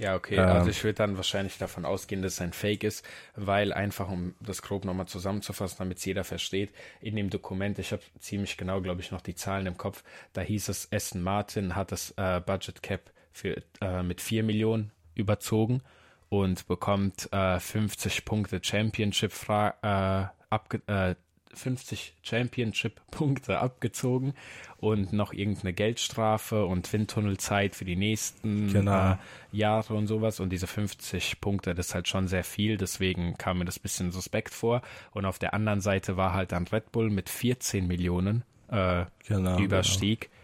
[0.00, 0.36] ja, okay.
[0.36, 3.04] Ähm, also ich würde dann wahrscheinlich davon ausgehen, dass es ein Fake ist,
[3.36, 6.70] weil einfach, um das grob nochmal zusammenzufassen, damit es jeder versteht,
[7.02, 10.40] in dem Dokument, ich habe ziemlich genau, glaube ich, noch die Zahlen im Kopf, da
[10.40, 15.82] hieß es, Aston Martin hat das äh, Budget Cap für, äh, mit 4 Millionen überzogen
[16.30, 21.14] und bekommt äh, 50 Punkte Championship äh, abge äh,
[21.54, 24.34] 50 Championship-Punkte abgezogen
[24.78, 29.12] und noch irgendeine Geldstrafe und Windtunnelzeit für die nächsten genau.
[29.12, 29.16] äh,
[29.52, 30.40] Jahre und sowas.
[30.40, 34.12] Und diese 50 Punkte, das ist halt schon sehr viel, deswegen kam mir das bisschen
[34.12, 34.82] suspekt vor.
[35.12, 39.58] Und auf der anderen Seite war halt dann Red Bull mit 14 Millionen äh, genau,
[39.58, 40.20] überstieg.
[40.20, 40.36] Genau.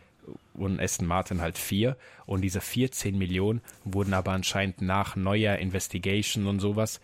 [0.54, 1.96] Und Aston Martin halt vier.
[2.26, 7.00] Und diese 14 Millionen wurden aber anscheinend nach neuer Investigation und sowas,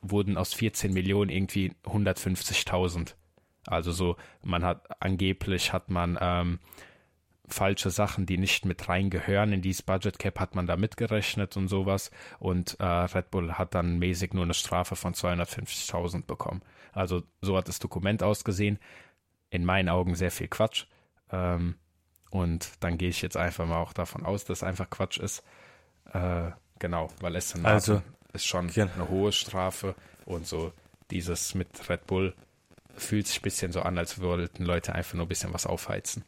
[0.00, 3.14] wurden aus 14 Millionen irgendwie 150.000.
[3.66, 6.58] Also so, man hat angeblich hat man ähm,
[7.48, 11.68] falsche Sachen, die nicht mit reingehören in dieses Budget Cap, hat man da mitgerechnet und
[11.68, 12.10] sowas.
[12.38, 16.62] Und äh, Red Bull hat dann mäßig nur eine Strafe von 250.000 bekommen.
[16.92, 18.78] Also so hat das Dokument ausgesehen.
[19.50, 20.86] In meinen Augen sehr viel Quatsch.
[21.30, 21.76] Ähm,
[22.30, 25.44] und dann gehe ich jetzt einfach mal auch davon aus, dass einfach Quatsch ist.
[26.12, 28.02] Äh, genau, weil es also,
[28.32, 28.88] ist schon ja.
[28.94, 30.72] eine hohe Strafe und so
[31.10, 32.34] dieses mit Red Bull
[32.96, 36.24] fühlt sich ein bisschen so an, als wollten Leute einfach nur ein bisschen was aufheizen.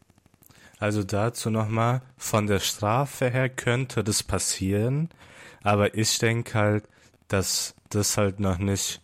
[0.78, 5.08] Also dazu nochmal, von der Strafe her könnte das passieren,
[5.62, 6.88] aber ich denke halt,
[7.26, 9.00] dass das halt noch nicht,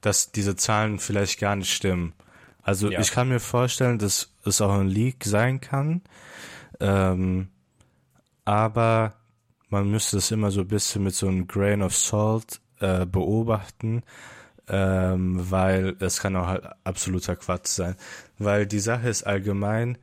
[0.00, 2.14] dass diese Zahlen vielleicht gar nicht stimmen.
[2.62, 3.00] Also ja.
[3.00, 6.02] ich kann mir vorstellen, dass es auch ein Leak sein kann,
[6.80, 7.48] ähm,
[8.44, 9.14] aber
[9.68, 14.02] man müsste es immer so ein bisschen mit so einem Grain of Salt äh, beobachten,
[14.68, 17.96] ähm, weil es kann auch halt absoluter Quatsch sein.
[18.38, 19.98] Weil die Sache ist allgemein,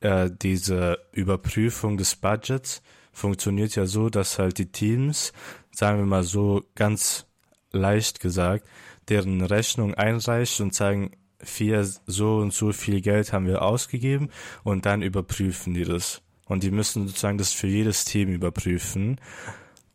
[0.00, 5.32] äh, diese Überprüfung des Budgets funktioniert ja so, dass halt die Teams,
[5.70, 7.26] sagen wir mal so ganz
[7.72, 8.66] leicht gesagt,
[9.08, 14.30] deren Rechnung einreichen und sagen, vier so und so viel Geld haben wir ausgegeben
[14.62, 16.22] und dann überprüfen die das.
[16.46, 19.20] Und die müssen sozusagen das für jedes Team überprüfen.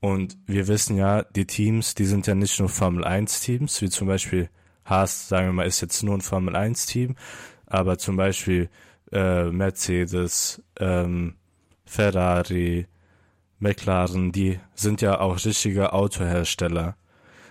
[0.02, 3.90] Und wir wissen ja, die Teams, die sind ja nicht nur Formel 1 Teams, wie
[3.90, 4.50] zum Beispiel
[4.86, 7.16] Haas, sagen wir mal, ist jetzt nur ein Formel 1 Team,
[7.66, 8.70] aber zum Beispiel
[9.12, 11.36] äh, Mercedes, ähm,
[11.86, 12.88] Ferrari,
[13.60, 16.96] McLaren, die sind ja auch richtige Autohersteller.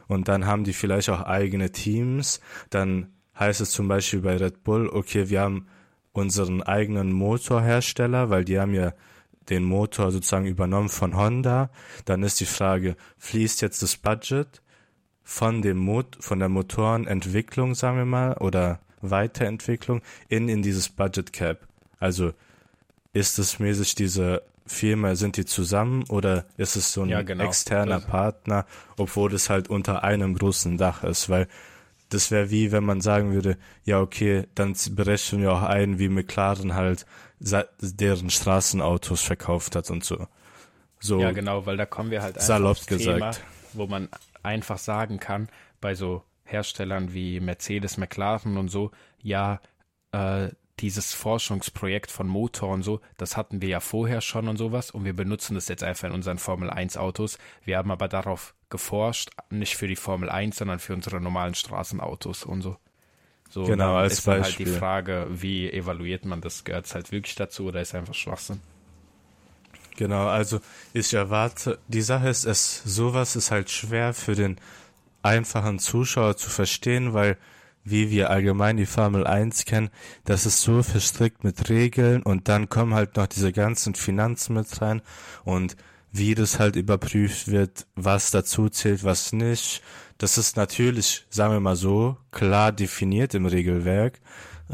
[0.06, 2.40] Und dann haben die vielleicht auch eigene Teams.
[2.70, 5.66] Dann heißt es zum Beispiel bei Red Bull, okay, wir haben
[6.12, 8.94] unseren eigenen Motorhersteller, weil die haben ja
[9.50, 11.70] den Motor sozusagen übernommen von Honda.
[12.04, 14.62] Dann ist die Frage, fließt jetzt das Budget
[15.22, 21.32] von dem Mot von der Motorenentwicklung, sagen wir mal, oder Weiterentwicklung in, in dieses Budget
[21.32, 21.66] Cap.
[21.98, 22.32] Also
[23.12, 27.44] ist es mäßig diese Firma, sind die zusammen oder ist es so ein ja, genau.
[27.44, 31.48] externer das Partner, obwohl es halt unter einem großen Dach ist, weil
[32.10, 36.08] das wäre wie, wenn man sagen würde, ja okay, dann berechnen wir auch ein, wie
[36.08, 37.06] McLaren halt
[37.40, 40.26] deren Straßenautos verkauft hat und so.
[41.00, 43.16] So ja, genau, weil da kommen wir halt einfach salopp gesagt.
[43.16, 43.30] Thema,
[43.72, 44.08] wo man
[44.42, 45.48] einfach sagen kann,
[45.80, 48.90] bei so Herstellern wie Mercedes, McLaren und so,
[49.22, 49.60] ja,
[50.12, 50.48] äh,
[50.80, 55.04] dieses Forschungsprojekt von Motor und so, das hatten wir ja vorher schon und sowas und
[55.04, 57.38] wir benutzen das jetzt einfach in unseren Formel 1 Autos.
[57.64, 62.44] Wir haben aber darauf geforscht, nicht für die Formel 1, sondern für unsere normalen Straßenautos
[62.44, 62.76] und so.
[63.50, 64.66] So, genau, als ist Beispiel.
[64.66, 66.64] halt die Frage, wie evaluiert man das?
[66.64, 68.60] Gehört es halt wirklich dazu oder ist einfach Schwachsinn?
[69.96, 70.60] Genau, also
[70.92, 74.56] ich erwarte, die Sache ist, es sowas ist halt schwer für den
[75.22, 77.36] einfachen Zuschauer zu verstehen, weil
[77.84, 79.90] wie wir allgemein die Formel 1 kennen,
[80.24, 84.80] das ist so verstrickt mit Regeln und dann kommen halt noch diese ganzen Finanzen mit
[84.80, 85.02] rein
[85.44, 85.76] und
[86.12, 89.82] wie das halt überprüft wird, was dazu zählt, was nicht.
[90.18, 94.20] Das ist natürlich, sagen wir mal so, klar definiert im Regelwerk.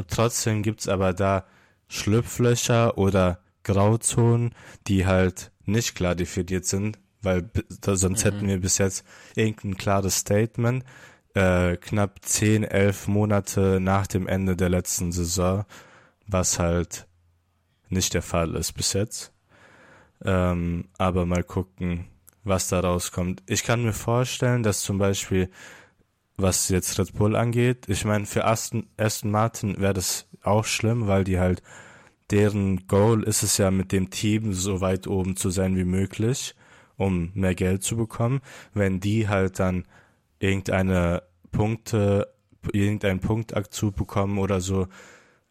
[0.08, 1.44] Trotzdem gibt's aber da
[1.88, 4.54] Schlupflöcher oder Grauzonen,
[4.86, 7.48] die halt nicht klar definiert sind, weil
[7.86, 8.30] sonst mhm.
[8.30, 9.04] hätten wir bis jetzt
[9.34, 10.84] irgendein klares Statement,
[11.34, 15.64] äh, knapp 10, 11 Monate nach dem Ende der letzten Saison,
[16.26, 17.06] was halt
[17.88, 19.32] nicht der Fall ist bis jetzt.
[20.24, 22.06] Ähm, aber mal gucken,
[22.44, 23.42] was da rauskommt.
[23.46, 25.50] Ich kann mir vorstellen, dass zum Beispiel,
[26.36, 31.06] was jetzt Red Bull angeht, ich meine, für Aston, Aston Martin wäre das auch schlimm,
[31.06, 31.62] weil die halt,
[32.30, 36.54] deren Goal ist es ja, mit dem Team so weit oben zu sein wie möglich
[36.96, 38.40] um mehr Geld zu bekommen.
[38.72, 39.84] Wenn die halt dann
[40.38, 42.32] irgendeine Punkte,
[42.72, 44.88] irgendeinen Punktabzug bekommen oder so.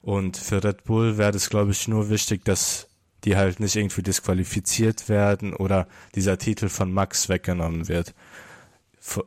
[0.02, 2.90] Und für Red Bull wäre das, glaube ich, nur wichtig, dass
[3.24, 8.14] die halt nicht irgendwie disqualifiziert werden oder dieser Titel von Max weggenommen wird.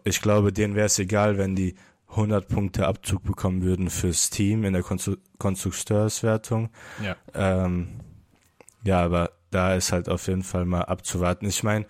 [0.04, 1.74] Ich glaube, denen wäre es egal, wenn die
[2.10, 4.82] 100 Punkte Abzug bekommen würden fürs Team in der
[5.38, 6.70] Konstrukteurswertung.
[7.02, 7.16] Ja.
[7.34, 7.88] Ähm,
[8.84, 11.46] ja, aber da ist halt auf jeden Fall mal abzuwarten.
[11.46, 11.86] Ich meine,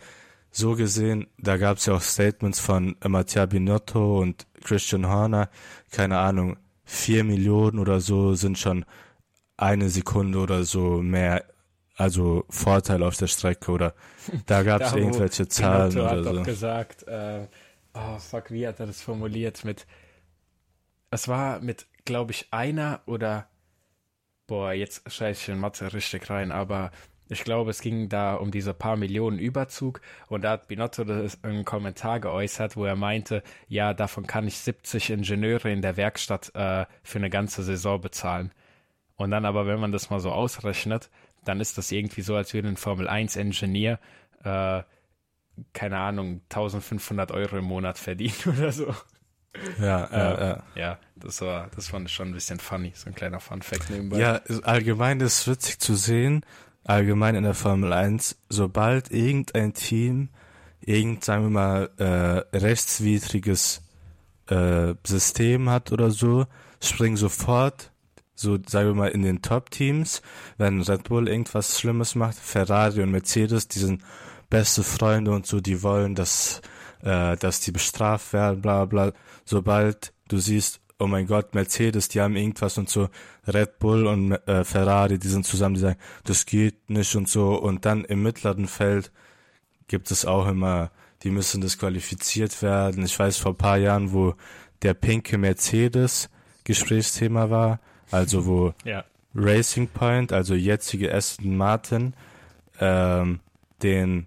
[0.51, 5.51] so gesehen, da gab es ja auch Statements von Mattia Binotto und Christian Horner,
[5.91, 8.85] keine Ahnung, vier Millionen oder so sind schon
[9.57, 11.45] eine Sekunde oder so mehr,
[11.97, 13.95] also Vorteil auf der Strecke oder
[14.47, 16.33] da gab es irgendwelche Zahlen Binotto oder hat so.
[16.33, 17.47] Doch gesagt, äh,
[17.95, 19.87] oh fuck, wie hat er das formuliert mit,
[21.11, 23.49] es war mit, glaube ich, einer oder
[24.47, 26.93] boah, jetzt scheiße ich in Mathe richtig rein, aber
[27.29, 31.43] ich glaube, es ging da um diese paar Millionen Überzug und da hat Binotto das
[31.43, 36.55] einen Kommentar geäußert, wo er meinte, ja, davon kann ich 70 Ingenieure in der Werkstatt
[36.55, 38.53] äh, für eine ganze Saison bezahlen.
[39.17, 41.11] Und dann aber, wenn man das mal so ausrechnet,
[41.49, 43.99] dann ist das irgendwie so, als würde ein Formel 1 Ingenieur,
[44.45, 44.83] äh,
[45.73, 48.95] keine Ahnung, 1500 Euro im Monat verdienen oder so.
[49.81, 50.99] Ja, äh, ja, ja.
[51.17, 54.19] das war, das fand ich schon ein bisschen funny, so ein kleiner Fun-Fact nebenbei.
[54.19, 56.45] Ja, allgemein ist es witzig zu sehen,
[56.85, 60.29] allgemein in der Formel 1, sobald irgendein Team
[60.81, 63.83] irgend, sagen wir mal, äh, rechtswidriges
[64.49, 66.47] äh, System hat oder so,
[66.81, 67.93] springen sofort,
[68.37, 70.23] so sagen wir mal, in den Top-Teams,
[70.59, 74.03] wenn Red Bull irgendwas Schlimmes macht, Ferrari und Mercedes, die sind
[74.51, 76.61] beste Freunde und so, die wollen, dass,
[77.03, 79.13] äh, dass die bestraft werden, bla bla.
[79.45, 83.09] Sobald du siehst, oh mein Gott, Mercedes, die haben irgendwas und so,
[83.47, 87.55] Red Bull und äh, Ferrari, die sind zusammen, die sagen, das geht nicht und so.
[87.55, 89.13] Und dann im mittleren Feld
[89.89, 90.91] gibt es auch immer,
[91.23, 93.05] die müssen disqualifiziert werden.
[93.05, 94.35] Ich weiß vor paar Jahren, wo
[94.83, 96.29] der pinke Mercedes
[96.65, 99.05] Gesprächsthema war, also wo ja.
[99.35, 102.15] Racing Point, also jetzige Aston Martin,
[102.81, 103.41] ähm,
[103.83, 104.27] den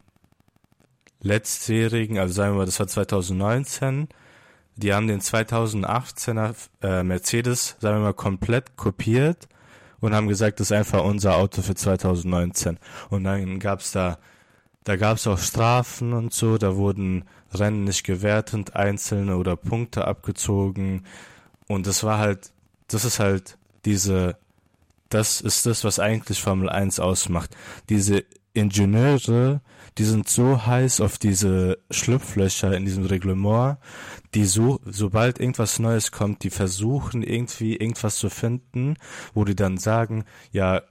[1.21, 4.07] letztjährigen, also sagen wir mal, das war 2019,
[4.75, 9.49] die haben den 2018er äh, Mercedes, sagen wir mal, komplett kopiert
[9.99, 12.79] und haben gesagt, das ist einfach unser Auto für 2019.
[13.09, 14.17] Und dann gab's da,
[14.85, 21.03] da gab's auch Strafen und so, da wurden Rennen nicht gewertet, einzelne oder Punkte abgezogen.
[21.67, 22.51] Und das war halt,
[22.87, 24.37] das ist halt diese,
[25.09, 27.55] das ist das, was eigentlich Formel 1 ausmacht.
[27.89, 29.61] Diese Ingenieure,
[29.97, 33.77] die sind so heiß auf diese Schlupflöcher in diesem Reglement,
[34.33, 38.95] die so, sobald irgendwas Neues kommt, die versuchen irgendwie irgendwas zu finden,
[39.33, 40.81] wo die dann sagen, ja,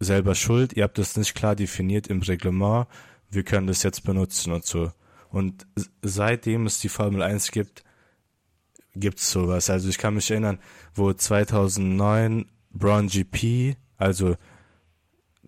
[0.00, 2.86] selber schuld, ihr habt das nicht klar definiert im Reglement,
[3.30, 4.92] wir können das jetzt benutzen und so.
[5.30, 5.66] Und
[6.02, 7.84] seitdem es die Formel 1 gibt,
[8.94, 9.70] gibt's sowas.
[9.70, 10.58] Also ich kann mich erinnern,
[10.94, 14.36] wo 2009 Braun GP, also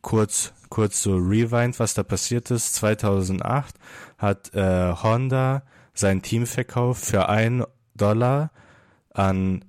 [0.03, 2.75] kurz, kurz so Rewind, was da passiert ist.
[2.75, 3.75] 2008
[4.19, 5.63] hat äh, Honda
[5.95, 8.51] sein Team verkauft für ein Dollar
[9.13, 9.65] an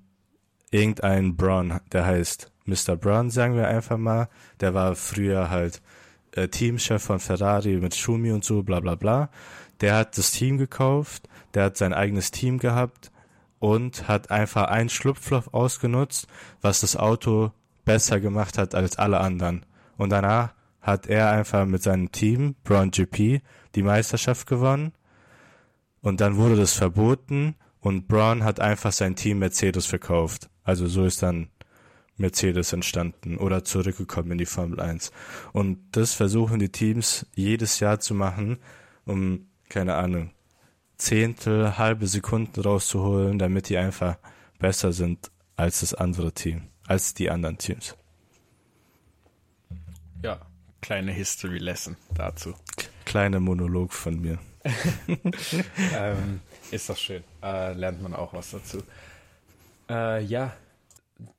[0.72, 2.96] irgendeinen Braun, der heißt Mr.
[2.96, 4.28] Braun, sagen wir einfach mal.
[4.60, 5.82] Der war früher halt
[6.32, 9.30] äh, Teamchef von Ferrari mit Schumi und so, bla bla bla.
[9.82, 13.12] Der hat das Team gekauft, der hat sein eigenes Team gehabt
[13.66, 16.28] und hat einfach ein Schlupfloch ausgenutzt,
[16.62, 17.52] was das Auto
[17.84, 19.66] besser gemacht hat als alle anderen.
[19.98, 23.42] Und danach hat er einfach mit seinem Team, Brown GP,
[23.74, 24.92] die Meisterschaft gewonnen.
[26.02, 30.48] Und dann wurde das verboten und Braun hat einfach sein Team Mercedes verkauft.
[30.64, 31.50] Also so ist dann
[32.18, 35.12] Mercedes entstanden oder zurückgekommen in die Formel 1.
[35.54, 38.60] Und das versuchen die Teams jedes Jahr zu machen,
[39.06, 40.35] um, keine Ahnung,
[40.98, 44.18] Zehntel, halbe Sekunden rauszuholen, damit die einfach
[44.60, 47.96] besser sind als das andere Team, als die anderen Teams.
[50.24, 50.40] Ja,
[50.82, 52.56] kleine History Lesson dazu.
[53.06, 54.40] Kleiner Monolog von mir.
[55.94, 57.24] ähm, ist doch schön.
[57.44, 58.82] Äh, lernt man auch was dazu.
[59.90, 60.54] Äh, ja,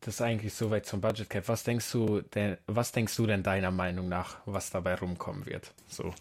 [0.01, 1.49] das ist eigentlich soweit zum Budget Cap.
[1.49, 5.73] Was denkst du denn, was denkst du denn deiner Meinung nach, was dabei rumkommen wird?
[5.89, 6.15] So.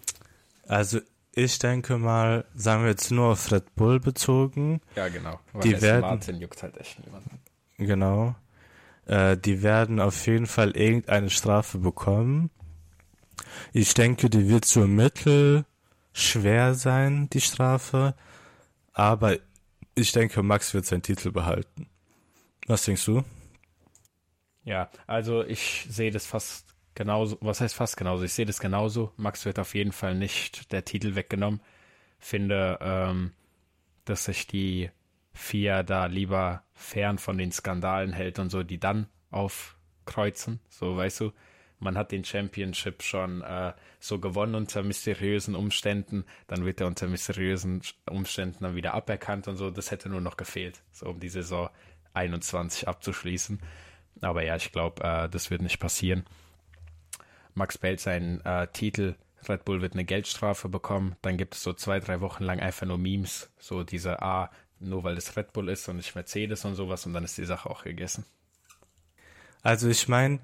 [0.68, 1.00] Also
[1.36, 4.82] ich denke mal, sagen wir jetzt nur auf Red Bull bezogen.
[4.96, 5.40] Ja, genau.
[5.52, 7.40] Weil die werden, Martin juckt halt echt niemanden.
[7.78, 8.36] Genau.
[9.06, 12.50] Äh, die werden auf jeden Fall irgendeine Strafe bekommen.
[13.74, 15.66] Ich denke, die wird so mittel
[16.14, 18.16] schwer sein, die Strafe.
[18.94, 19.38] Aber
[19.94, 21.88] ich denke, Max wird seinen Titel behalten.
[22.68, 23.24] Was denkst du?
[24.64, 27.38] Ja, also ich sehe das fast genauso.
[27.42, 28.24] Was heißt fast genauso?
[28.24, 29.12] Ich sehe das genauso.
[29.18, 31.62] Max wird auf jeden Fall nicht der Titel weggenommen.
[32.20, 33.34] Finde, ähm,
[34.06, 34.90] dass sich die
[35.34, 40.60] FIA da lieber fern von den Skandalen hält und so, die dann aufkreuzen.
[40.70, 41.34] So, weißt du,
[41.80, 47.08] man hat den Championship schon äh, so gewonnen unter mysteriösen Umständen, dann wird er unter
[47.08, 49.70] mysteriösen Umständen dann wieder aberkannt und so.
[49.70, 51.70] Das hätte nur noch gefehlt, so um die Saison
[52.14, 53.60] 21 abzuschließen.
[54.22, 56.26] Aber ja, ich glaube, äh, das wird nicht passieren.
[57.56, 59.16] Max behält seinen äh, Titel.
[59.48, 61.16] Red Bull wird eine Geldstrafe bekommen.
[61.22, 63.50] Dann gibt es so zwei, drei Wochen lang einfach nur Memes.
[63.60, 67.14] So diese, ah, nur weil es Red Bull ist und nicht Mercedes und sowas und
[67.14, 68.26] dann ist die Sache auch gegessen.
[69.62, 70.40] Also ich meine,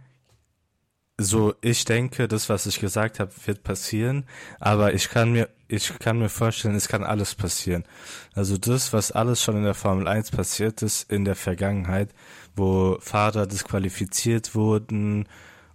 [1.17, 4.25] so ich denke, das was ich gesagt habe, wird passieren,
[4.59, 7.85] aber ich kann mir ich kann mir vorstellen, es kann alles passieren.
[8.33, 12.09] Also das, was alles schon in der Formel 1 passiert ist in der Vergangenheit,
[12.55, 15.27] wo Fahrer disqualifiziert wurden,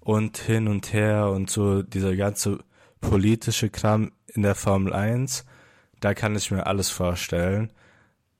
[0.06, 2.60] und hin und her und so dieser ganze
[3.00, 5.44] politische Kram in der Formel 1,
[5.98, 7.72] da kann ich mir alles vorstellen.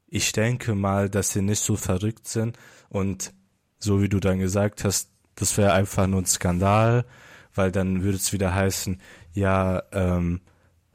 [0.07, 2.57] Ich denke mal, dass sie nicht so verrückt sind
[2.89, 3.35] und
[3.81, 7.05] so wie du dann gesagt hast, das wäre einfach nur ein Skandal,
[7.53, 9.01] weil dann würde es wieder heißen,
[9.33, 10.43] ja, ähm,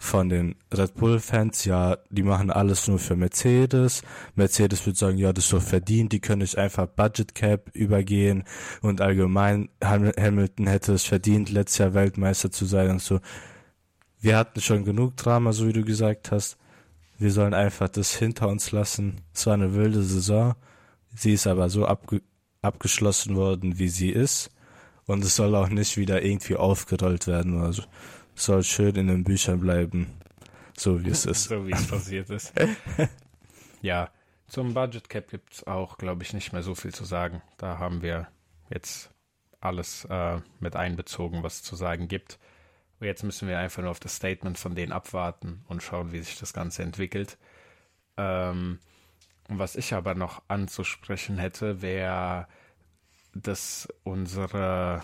[0.01, 4.01] von den Red Bull-Fans, ja, die machen alles nur für Mercedes.
[4.33, 8.45] Mercedes würde sagen, ja, das ist doch verdient, die können nicht einfach Budget Cap übergehen
[8.81, 13.19] und allgemein Hamilton hätte es verdient, letztes Jahr Weltmeister zu sein und so.
[14.19, 16.57] Wir hatten schon genug Drama, so wie du gesagt hast.
[17.19, 19.21] Wir sollen einfach das hinter uns lassen.
[19.35, 20.55] Es war eine wilde Saison.
[21.13, 22.23] Sie ist aber so abge
[22.63, 24.49] abgeschlossen worden, wie sie ist.
[25.05, 27.61] Und es soll auch nicht wieder irgendwie aufgerollt werden.
[27.61, 27.83] Also
[28.35, 30.07] soll schön in den Büchern bleiben,
[30.77, 31.45] so wie es ist.
[31.45, 32.53] so wie es passiert ist.
[33.81, 34.09] ja,
[34.47, 37.41] zum Budget Cap gibt es auch, glaube ich, nicht mehr so viel zu sagen.
[37.57, 38.27] Da haben wir
[38.69, 39.11] jetzt
[39.59, 42.39] alles äh, mit einbezogen, was es zu sagen gibt.
[42.99, 46.19] Und jetzt müssen wir einfach nur auf das Statement von denen abwarten und schauen, wie
[46.19, 47.37] sich das Ganze entwickelt.
[48.17, 48.79] Ähm,
[49.47, 52.47] was ich aber noch anzusprechen hätte, wäre,
[53.33, 55.03] dass unsere,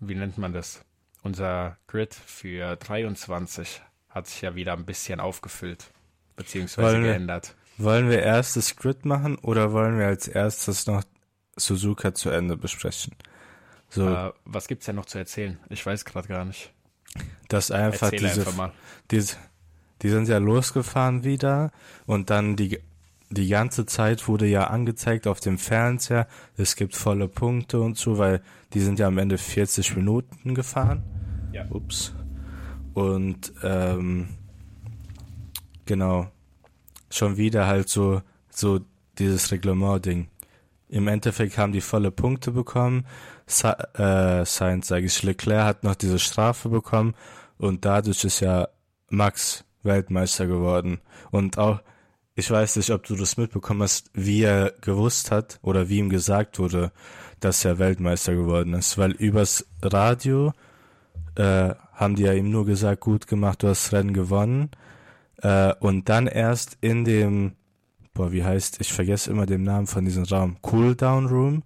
[0.00, 0.84] wie nennt man das?
[1.28, 5.90] Unser Grid für 23 hat sich ja wieder ein bisschen aufgefüllt,
[6.36, 7.54] beziehungsweise wollen geändert.
[7.76, 11.04] Wir, wollen wir erst das Grid machen oder wollen wir als erstes noch
[11.56, 13.14] Suzuka zu Ende besprechen?
[13.90, 14.08] So.
[14.08, 15.58] Äh, was gibt's denn noch zu erzählen?
[15.68, 16.72] Ich weiß gerade gar nicht.
[17.48, 18.72] Das einfach Erzähl diese, einfach
[19.10, 19.36] diese,
[20.00, 21.72] die sind ja losgefahren wieder
[22.06, 22.80] und dann die
[23.30, 28.16] die ganze Zeit wurde ja angezeigt auf dem Fernseher, es gibt volle Punkte und so,
[28.16, 28.40] weil
[28.72, 31.02] die sind ja am Ende 40 Minuten gefahren.
[31.58, 31.66] Ja.
[31.70, 32.14] Ups.
[32.94, 34.28] Und ähm,
[35.86, 36.28] genau,
[37.10, 38.80] schon wieder halt so, so
[39.18, 40.28] dieses Reglement-Ding.
[40.88, 43.06] Im Endeffekt haben die volle Punkte bekommen.
[43.46, 47.14] Sa äh, Sainz, sage ich, Leclerc hat noch diese Strafe bekommen
[47.58, 48.68] und dadurch ist ja
[49.10, 51.00] Max Weltmeister geworden.
[51.30, 51.80] Und auch
[52.38, 56.08] ich weiß nicht, ob du das mitbekommen hast, wie er gewusst hat oder wie ihm
[56.08, 56.92] gesagt wurde,
[57.40, 58.96] dass er Weltmeister geworden ist.
[58.96, 60.52] Weil übers Radio
[61.38, 64.70] äh, haben die ja ihm nur gesagt, gut gemacht, du hast Rennen gewonnen.
[65.40, 67.52] Äh, und dann erst in dem,
[68.12, 71.62] boah, wie heißt, ich vergesse immer den Namen von diesem Raum, Cooldown Room,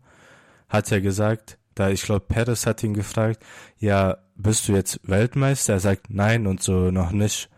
[0.68, 3.42] hat er gesagt, da ich glaube, Perez hat ihn gefragt,
[3.78, 5.74] ja, bist du jetzt Weltmeister?
[5.74, 7.48] Er sagt nein und so noch nicht,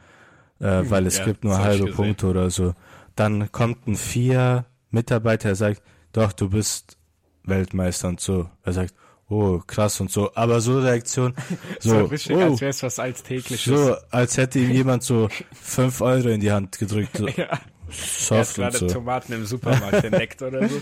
[0.60, 2.74] äh, weil es ja, gibt nur halbe Punkte oder so.
[3.16, 6.96] Dann kommt ein vier Mitarbeiter, der sagt, doch, du bist
[7.42, 8.48] Weltmeister und so.
[8.62, 8.94] Er sagt,
[9.28, 10.34] oh, krass und so.
[10.34, 11.34] Aber so Reaktion,
[11.80, 13.64] so, so richtig, oh, als wäre es was alltägliches.
[13.64, 17.18] So, als hätte ihm jemand so fünf Euro in die Hand gedrückt.
[17.24, 17.28] So.
[17.28, 17.60] ja.
[17.90, 18.86] Soft er hat gerade so.
[18.88, 20.80] Tomaten im Supermarkt entdeckt oder so.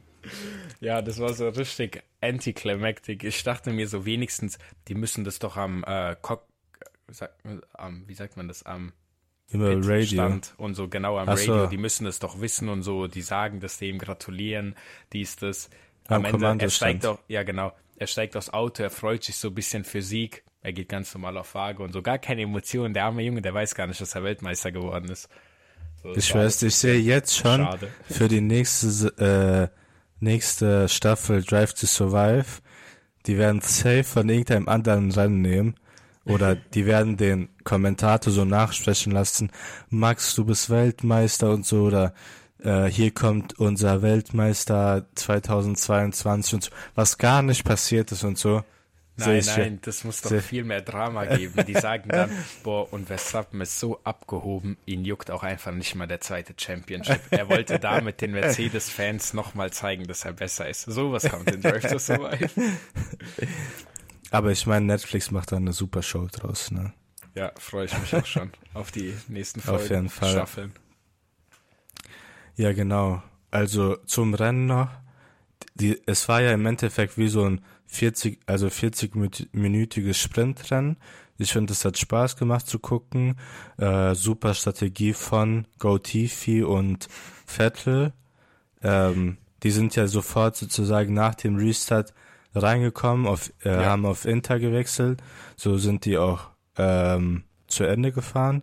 [0.80, 3.24] ja, das war so richtig anticlimactic.
[3.24, 4.58] Ich dachte mir so wenigstens,
[4.88, 6.46] die müssen das doch am äh, Cock,
[7.08, 7.32] sag,
[7.72, 8.92] am, wie sagt man das, am
[9.48, 10.06] Immer Radio.
[10.06, 11.66] Stand und so genau am Ach Radio, so.
[11.66, 14.74] die müssen es doch wissen und so, die sagen das dem, gratulieren,
[15.12, 15.70] dies, das.
[16.08, 19.36] Am, am Ende, er steigt doch, ja genau, er steigt aufs Auto, er freut sich
[19.36, 22.42] so ein bisschen für Sieg, er geht ganz normal auf Waage und so, gar keine
[22.42, 25.28] Emotionen, der arme Junge, der weiß gar nicht, dass er Weltmeister geworden ist.
[26.02, 27.88] So, ich weiß, ich sehe jetzt schon schade.
[28.04, 29.78] für die nächste, äh,
[30.20, 32.60] nächste Staffel Drive to Survive,
[33.26, 35.74] die werden safe von irgendeinem anderen Rennen nehmen.
[36.26, 39.50] Oder die werden den Kommentator so nachsprechen lassen,
[39.88, 42.14] Max, du bist Weltmeister und so, oder
[42.64, 48.64] äh, hier kommt unser Weltmeister 2022 und so, was gar nicht passiert ist und so.
[49.16, 51.64] Nein, nein, das muss doch viel mehr Drama geben.
[51.66, 52.30] Die sagen dann,
[52.64, 57.20] boah, und Verstappen ist so abgehoben, ihn juckt auch einfach nicht mal der zweite Championship.
[57.30, 60.82] Er wollte damit den Mercedes-Fans nochmal zeigen, dass er besser ist.
[60.82, 62.50] Sowas kommt in Drive to Survive.
[64.32, 66.92] Aber ich meine, Netflix macht da eine super Show draus, ne?
[67.36, 69.84] Ja, freue ich mich auch schon auf die nächsten Folgen.
[69.84, 70.32] Auf jeden Fall.
[70.32, 70.72] Staffeln.
[72.56, 73.22] Ja, genau.
[73.50, 74.88] Also zum Rennen noch.
[75.74, 80.96] Die, es war ja im Endeffekt wie so ein 40, also 40-minütiges Sprintrennen.
[81.36, 83.36] Ich finde, es hat Spaß gemacht zu gucken.
[83.76, 87.08] Äh, super Strategie von GoTifi und
[87.46, 88.12] Vettel.
[88.82, 92.14] Ähm, die sind ja sofort sozusagen nach dem Restart
[92.54, 93.86] reingekommen, auf, äh, ja.
[93.86, 95.22] haben auf Inter gewechselt.
[95.56, 98.62] So sind die auch ähm, zu Ende gefahren.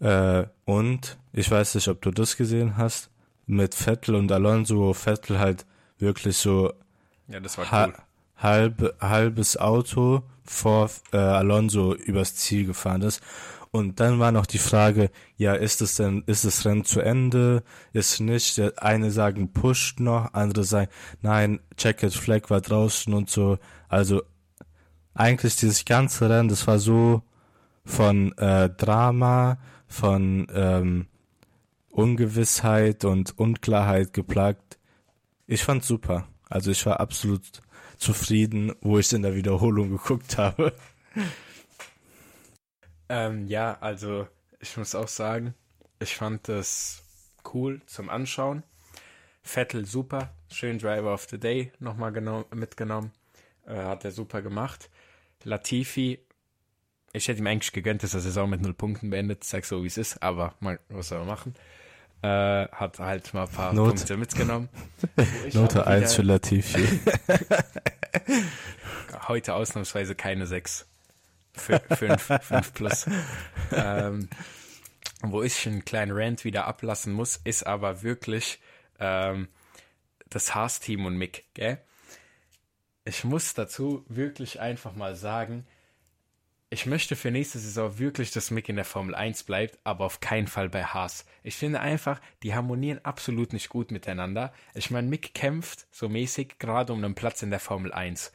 [0.00, 3.10] Äh, und ich weiß nicht, ob du das gesehen hast,
[3.46, 5.64] mit Vettel und Alonso, wo Vettel halt
[5.98, 6.72] wirklich so
[7.28, 7.94] ja, das war ha cool.
[8.36, 13.20] halb, halbes Auto vor äh, Alonso übers Ziel gefahren ist.
[13.72, 17.62] Und dann war noch die Frage, ja, ist es denn, ist das Rennen zu Ende?
[17.92, 18.56] Ist nicht?
[18.56, 20.90] Der eine sagen pusht noch, andere sagen,
[21.20, 23.58] nein, Checkered Flag war draußen und so.
[23.88, 24.22] Also
[25.14, 27.22] eigentlich dieses ganze Rennen, das war so
[27.84, 31.06] von äh, Drama, von ähm,
[31.90, 34.78] Ungewissheit und Unklarheit geplagt.
[35.46, 36.28] Ich fand super.
[36.48, 37.62] Also ich war absolut
[37.98, 40.72] zufrieden, wo ich in der Wiederholung geguckt habe.
[43.08, 44.26] Ähm, ja, also
[44.60, 45.54] ich muss auch sagen,
[46.00, 47.02] ich fand das
[47.54, 48.62] cool zum Anschauen.
[49.42, 52.10] Vettel super, schön Driver of the Day nochmal
[52.52, 53.12] mitgenommen,
[53.64, 54.90] äh, hat er super gemacht.
[55.44, 56.18] Latifi,
[57.16, 59.86] ich hätte ihm eigentlich gegönnt, dass er Saison mit null Punkten beendet, sag so wie
[59.86, 61.54] es ist, aber mal, was soll er machen?
[62.22, 63.96] Äh, hat halt mal ein paar Not.
[63.96, 64.68] Punkte mitgenommen.
[65.52, 67.00] Note 1 für Latifi.
[69.28, 70.86] Heute ausnahmsweise keine 6.
[71.54, 73.06] 5, 5 plus.
[73.72, 74.28] ähm,
[75.22, 78.60] wo ich einen kleinen Rant wieder ablassen muss, ist aber wirklich
[78.98, 79.48] ähm,
[80.28, 81.78] das Haas-Team und Mick, gell?
[83.04, 85.66] Ich muss dazu wirklich einfach mal sagen,
[86.68, 90.20] ich möchte für nächste Saison wirklich, dass Mick in der Formel 1 bleibt, aber auf
[90.20, 91.24] keinen Fall bei Haas.
[91.44, 94.52] Ich finde einfach, die harmonieren absolut nicht gut miteinander.
[94.74, 98.32] Ich meine, Mick kämpft so mäßig gerade um einen Platz in der Formel 1.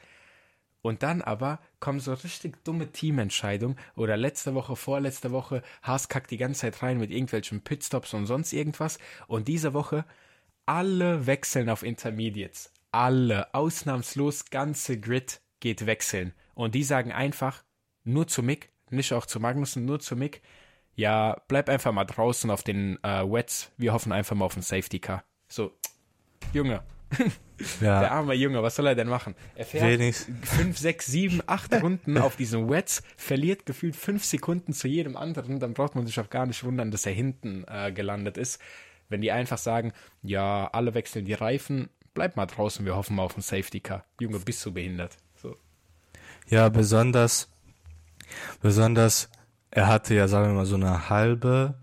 [0.82, 6.32] Und dann aber kommen so richtig dumme Teamentscheidungen oder letzte Woche, vorletzte Woche, Haas kackt
[6.32, 8.98] die ganze Zeit rein mit irgendwelchen Pitstops und sonst irgendwas.
[9.28, 10.06] Und diese Woche
[10.66, 12.72] alle wechseln auf Intermediates.
[12.92, 16.34] Alle, ausnahmslos, ganze Grid geht wechseln.
[16.56, 17.64] Und die sagen einfach,
[18.04, 20.42] nur zu Mick, nicht auch zu Magnussen, nur zu Mick,
[20.96, 23.72] ja, bleib einfach mal draußen auf den äh, Wets.
[23.78, 25.24] Wir hoffen einfach mal auf ein Safety Car.
[25.48, 25.72] So,
[26.54, 26.84] Junge,
[27.82, 28.00] ja.
[28.00, 29.36] Der arme Junge, was soll er denn machen?
[29.56, 30.16] Er fährt Wenig.
[30.44, 35.60] fünf, sechs, sieben, acht Runden auf diesen Wets, verliert gefühlt fünf Sekunden zu jedem anderen,
[35.60, 38.62] dann braucht man sich auch gar nicht wundern, dass er hinten äh, gelandet ist.
[39.10, 39.92] Wenn die einfach sagen,
[40.24, 44.06] ja, alle wechseln die Reifen, bleib mal draußen, wir hoffen mal auf ein Safety Car.
[44.20, 45.18] Junge, bist du behindert.
[45.36, 45.58] So.
[46.48, 47.51] Ja, besonders,
[48.62, 49.30] besonders,
[49.70, 51.76] er hatte ja, sagen wir mal, so eine halbe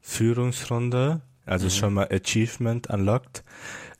[0.00, 1.70] Führungsrunde, also mhm.
[1.70, 3.44] schon mal Achievement unlocked.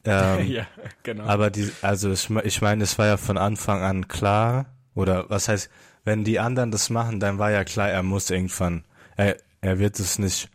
[0.04, 0.66] Ähm, ja,
[1.04, 1.22] genau.
[1.26, 5.46] Aber die, also ich, ich meine, es war ja von Anfang an klar, oder was
[5.46, 5.70] heißt,
[6.02, 8.84] wenn die anderen das machen, dann war ja klar, er muss irgendwann,
[9.16, 10.50] er, er wird es nicht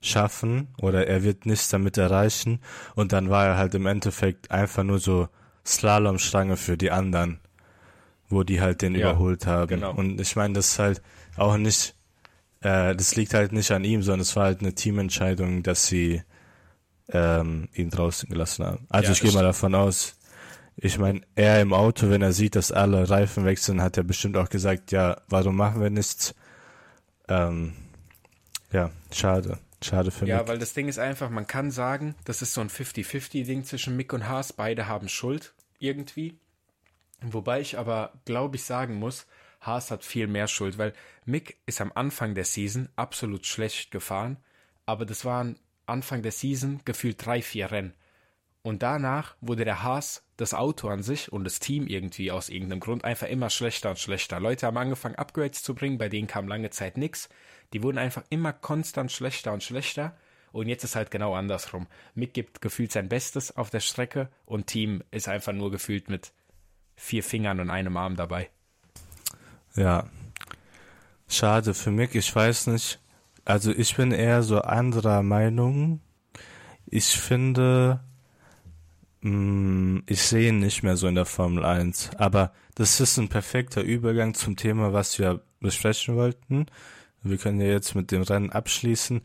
[0.00, 2.60] schaffen oder er wird nichts damit erreichen
[2.94, 5.28] und dann war er halt im Endeffekt einfach nur so
[5.64, 7.40] Slalomstange für die anderen,
[8.28, 9.68] wo die halt den ja, überholt haben.
[9.68, 9.94] Genau.
[9.94, 11.02] Und ich meine, das ist halt
[11.36, 11.94] auch nicht,
[12.60, 16.22] äh, das liegt halt nicht an ihm, sondern es war halt eine Teamentscheidung, dass sie
[17.10, 18.86] ähm, ihn draußen gelassen haben.
[18.88, 20.16] Also ja, ich gehe mal davon aus,
[20.76, 24.36] ich meine, er im Auto, wenn er sieht, dass alle Reifen wechseln, hat er bestimmt
[24.36, 26.34] auch gesagt, ja, warum machen wir nichts?
[27.28, 27.72] Ähm,
[28.72, 29.58] ja, schade.
[29.82, 30.30] Schade für mich.
[30.30, 33.96] Ja, weil das Ding ist einfach, man kann sagen, das ist so ein 50-50-Ding zwischen
[33.96, 34.52] Mick und Haas.
[34.52, 36.36] Beide haben Schuld irgendwie.
[37.20, 39.26] Wobei ich aber, glaube ich, sagen muss,
[39.60, 40.92] Haas hat viel mehr Schuld, weil
[41.24, 44.36] Mick ist am Anfang der Season absolut schlecht gefahren,
[44.86, 47.94] aber das waren Anfang der Season gefühlt drei, vier Rennen.
[48.62, 52.80] Und danach wurde der Haas, das Auto an sich und das Team irgendwie aus irgendeinem
[52.80, 54.40] Grund einfach immer schlechter und schlechter.
[54.40, 57.28] Leute haben angefangen, Upgrades zu bringen, bei denen kam lange Zeit nichts.
[57.72, 60.16] Die wurden einfach immer konstant schlechter und schlechter.
[60.52, 61.86] Und jetzt ist halt genau andersrum.
[62.14, 66.32] Mick gibt gefühlt sein Bestes auf der Strecke und Team ist einfach nur gefühlt mit
[66.98, 68.50] vier Fingern und einem Arm dabei.
[69.76, 70.04] Ja.
[71.28, 73.00] Schade für Mick, ich weiß nicht.
[73.44, 76.00] Also ich bin eher so anderer Meinung.
[76.86, 78.00] Ich finde,
[79.20, 82.10] mm, ich sehe ihn nicht mehr so in der Formel 1.
[82.18, 86.66] Aber das ist ein perfekter Übergang zum Thema, was wir besprechen wollten.
[87.22, 89.22] Wir können ja jetzt mit dem Rennen abschließen.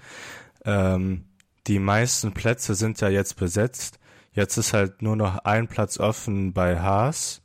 [0.65, 1.25] Ähm,
[1.67, 3.99] die meisten Plätze sind ja jetzt besetzt.
[4.33, 7.42] Jetzt ist halt nur noch ein Platz offen bei Haas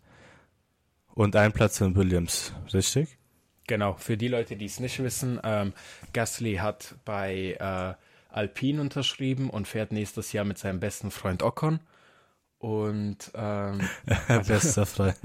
[1.19, 3.19] und ein Platz in Williams, richtig?
[3.67, 5.73] Genau, für die Leute, die es nicht wissen, ähm,
[6.13, 7.95] Gasly hat bei äh,
[8.33, 11.81] Alpine unterschrieben und fährt nächstes Jahr mit seinem besten Freund Ocon.
[12.59, 13.81] Und ähm,
[14.29, 15.17] also, bester Freund.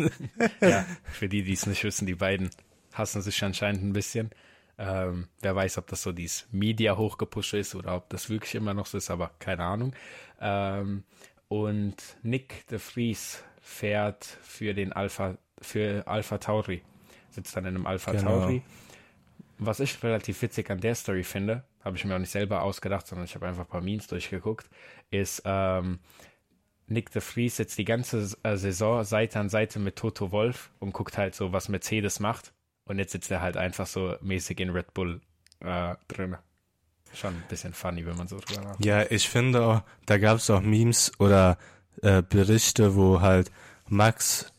[0.61, 2.49] ja, für die, die es nicht wissen, die beiden
[2.91, 4.31] hassen sich anscheinend ein bisschen.
[4.79, 8.73] Ähm, wer weiß, ob das so dieses Media hochgepusht ist oder ob das wirklich immer
[8.73, 9.95] noch so ist, aber keine Ahnung.
[10.41, 11.03] Ähm,
[11.49, 16.81] und Nick de Vries fährt für den Alpha, für Alpha Tauri
[17.29, 18.39] sitzt dann in einem Alpha genau.
[18.39, 18.61] Tauri.
[19.59, 23.07] Was ich relativ witzig an der Story finde, habe ich mir auch nicht selber ausgedacht,
[23.07, 24.69] sondern ich habe einfach ein paar Memes durchgeguckt,
[25.09, 25.99] ist ähm,
[26.87, 30.93] Nick de Vries sitzt die ganze äh, Saison Seite an Seite mit Toto Wolf und
[30.93, 32.53] guckt halt so, was Mercedes macht.
[32.85, 35.21] Und jetzt sitzt er halt einfach so mäßig in Red Bull
[35.61, 36.35] äh, drin.
[37.13, 38.85] Schon ein bisschen funny, wenn man so drüber nachdenkt.
[38.85, 41.57] Ja, ich finde auch, da gab es auch Memes oder
[42.01, 43.51] äh, Berichte, wo halt
[43.87, 44.52] Max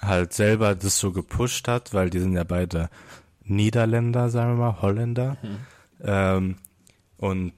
[0.00, 2.88] halt selber das so gepusht hat, weil die sind ja beide
[3.44, 5.36] Niederländer, sagen wir mal, Holländer.
[5.42, 5.58] Mhm.
[6.02, 6.56] Ähm,
[7.16, 7.54] und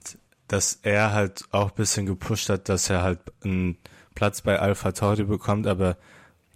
[0.47, 3.77] dass er halt auch ein bisschen gepusht hat, dass er halt einen
[4.15, 5.97] Platz bei Alpha Tauri bekommt, aber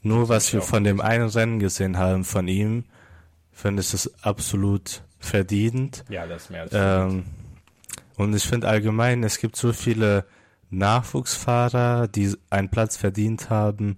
[0.02, 2.84] nur was wir von dem einen Rennen gesehen haben von ihm,
[3.52, 6.04] finde ich es absolut verdient.
[6.10, 7.26] Ja, das mehr als ähm,
[8.18, 10.26] Und ich finde allgemein, es gibt so viele
[10.70, 13.98] Nachwuchsfahrer, die einen Platz verdient haben,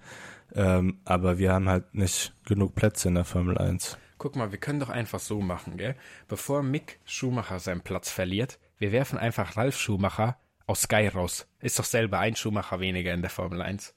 [0.56, 3.98] ähm, aber wir haben halt nicht genug Plätze in der Formel 1.
[4.18, 5.96] Guck mal, wir können doch einfach so machen, gell?
[6.28, 11.48] Bevor Mick Schumacher seinen Platz verliert, wir werfen einfach Ralf Schumacher aus Sky raus.
[11.60, 13.94] Ist doch selber ein Schumacher weniger in der Formel 1.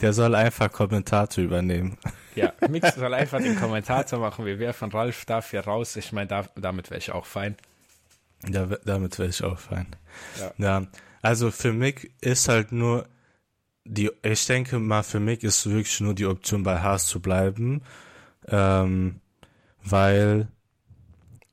[0.00, 1.98] Der soll einfach Kommentator übernehmen.
[2.34, 4.46] Ja, Mick soll einfach den Kommentator machen.
[4.46, 5.96] Wir werfen Ralf dafür raus.
[5.96, 7.56] Ich meine, da, damit wäre ich auch fein.
[8.48, 9.86] Ja, damit wäre ich auch fein.
[10.38, 10.52] Ja.
[10.58, 10.86] ja.
[11.22, 13.06] Also für Mick ist halt nur
[13.86, 17.82] die, ich denke mal, für Mick ist wirklich nur die Option bei Haas zu bleiben.
[18.48, 19.20] Ähm,
[19.82, 20.48] weil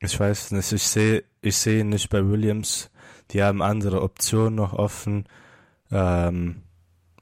[0.00, 2.90] ich weiß nicht, ich sehe ich sehe nicht bei Williams,
[3.30, 5.26] die haben andere Optionen noch offen.
[5.90, 6.62] Ähm,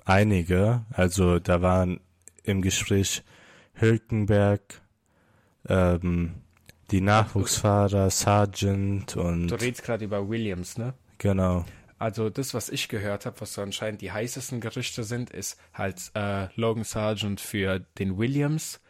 [0.04, 2.00] einige, also da waren
[2.44, 3.22] im Gespräch
[3.74, 4.80] Hülkenberg,
[5.68, 6.34] ähm,
[6.90, 9.48] die Nachwuchsfahrer, Sargent und.
[9.48, 10.94] Du redest gerade über Williams, ne?
[11.18, 11.64] Genau.
[12.02, 16.10] Also das, was ich gehört habe, was so anscheinend die heißesten Gerüchte sind, ist halt
[16.16, 18.80] äh, Logan Sargent für den Williams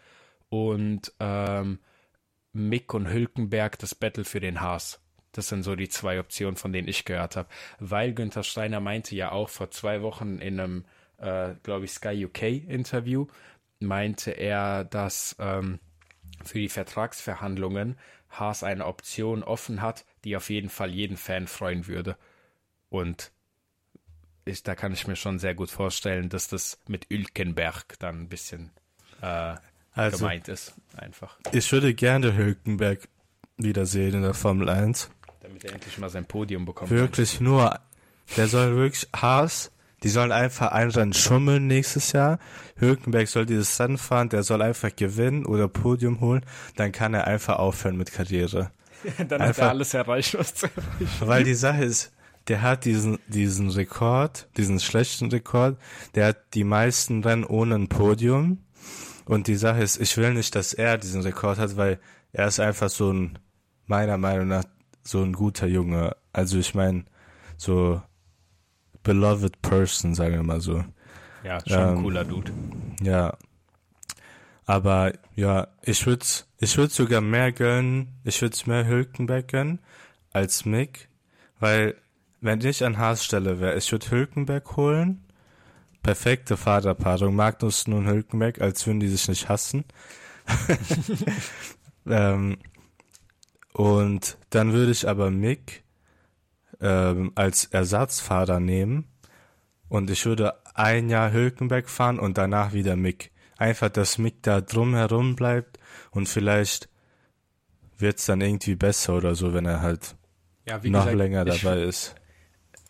[0.48, 1.80] und ähm,
[2.54, 4.98] Mick und Hülkenberg das Battle für den Haas.
[5.32, 7.50] Das sind so die zwei Optionen, von denen ich gehört habe.
[7.78, 10.86] Weil Günther Steiner meinte ja auch vor zwei Wochen in einem,
[11.18, 13.26] äh, glaube ich, Sky UK Interview,
[13.78, 15.80] meinte er, dass ähm,
[16.42, 17.98] für die Vertragsverhandlungen
[18.30, 22.16] Haas eine Option offen hat, die auf jeden Fall jeden Fan freuen würde.
[22.92, 23.32] Und
[24.44, 28.28] ich, da kann ich mir schon sehr gut vorstellen, dass das mit Ülkenberg dann ein
[28.28, 28.70] bisschen
[29.22, 29.54] äh,
[29.94, 30.74] also, gemeint ist.
[30.94, 31.38] Einfach.
[31.52, 33.08] Ich würde gerne Hülkenberg
[33.56, 35.08] wiedersehen in der Formel 1.
[35.40, 36.90] Damit er endlich mal sein Podium bekommt.
[36.90, 37.80] Wirklich nur,
[38.36, 39.72] der soll wirklich Haas,
[40.02, 42.38] die sollen einfach ein Rennen schummeln nächstes Jahr.
[42.76, 46.44] Hülkenberg soll dieses Rennen fahren, der soll einfach gewinnen oder Podium holen,
[46.76, 48.70] dann kann er einfach aufhören mit Karriere.
[49.16, 51.08] dann einfach, hat er alles erreicht, was zu erreichen.
[51.20, 52.12] Weil die Sache ist,
[52.48, 55.78] der hat diesen, diesen Rekord, diesen schlechten Rekord,
[56.14, 58.58] der hat die meisten Rennen ohne ein Podium
[59.24, 62.00] und die Sache ist, ich will nicht, dass er diesen Rekord hat, weil
[62.32, 63.38] er ist einfach so ein,
[63.86, 64.64] meiner Meinung nach,
[65.02, 66.16] so ein guter Junge.
[66.32, 67.04] Also ich meine,
[67.56, 68.02] so
[69.02, 70.84] beloved person, sagen wir mal so.
[71.44, 72.52] Ja, schon ähm, ein cooler Dude.
[73.02, 73.36] Ja.
[74.64, 76.24] Aber ja, ich würde
[76.58, 79.80] ich würd sogar mehr gönnen, ich würde mehr Hülkenberg gönnen
[80.32, 81.08] als Mick,
[81.58, 81.96] weil
[82.42, 85.24] wenn ich an Haas Stelle wäre, ich würde Hülkenberg holen
[86.02, 87.34] perfekte Vaterpaarung.
[87.34, 89.84] Magnussen und Hülkenberg, als würden die sich nicht hassen.
[92.06, 92.58] ähm,
[93.72, 95.84] und dann würde ich aber Mick
[96.80, 99.06] ähm, als Ersatzfahrer nehmen
[99.88, 103.30] und ich würde ein Jahr Hülkenberg fahren und danach wieder Mick.
[103.56, 105.78] Einfach, dass Mick da drumherum bleibt
[106.10, 106.88] und vielleicht
[107.98, 110.16] wird es dann irgendwie besser oder so, wenn er halt
[110.66, 112.16] ja, noch gesagt, länger dabei ist.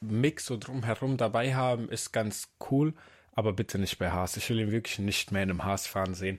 [0.03, 2.95] Mix so drumherum dabei haben, ist ganz cool,
[3.33, 4.37] aber bitte nicht bei Haas.
[4.37, 6.39] Ich will ihn wirklich nicht mehr in einem Haas fahren sehen.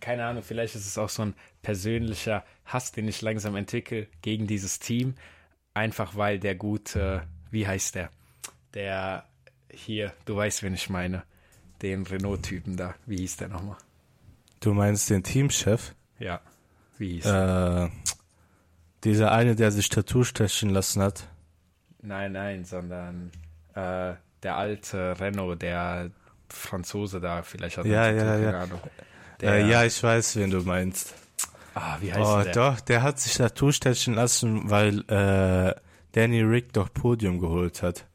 [0.00, 4.46] Keine Ahnung, vielleicht ist es auch so ein persönlicher Hass, den ich langsam entwickle gegen
[4.46, 5.14] dieses Team.
[5.74, 8.10] Einfach weil der gute, wie heißt der?
[8.72, 9.26] Der
[9.70, 11.24] hier, du weißt, wen ich meine.
[11.82, 12.94] Den Renault-Typen da.
[13.04, 13.76] Wie hieß der nochmal?
[14.60, 15.94] Du meinst den Teamchef?
[16.18, 16.40] Ja.
[16.96, 17.90] Wie hieß äh, der?
[19.02, 21.28] Dieser eine, der sich Tattoo stechen lassen hat.
[22.04, 23.30] Nein, nein, sondern
[23.74, 26.10] äh, der alte Renault, der
[26.50, 28.60] Franzose da, vielleicht hat ja, ja, ja.
[28.60, 28.80] Ahnung.
[29.40, 31.14] Der, äh, ja, ich weiß, wen du meinst.
[31.74, 32.52] Ah, wie heißt oh, der?
[32.52, 35.74] Doch, der hat sich Tattoo stechen lassen, weil äh,
[36.12, 38.06] Danny Rick doch Podium geholt hat.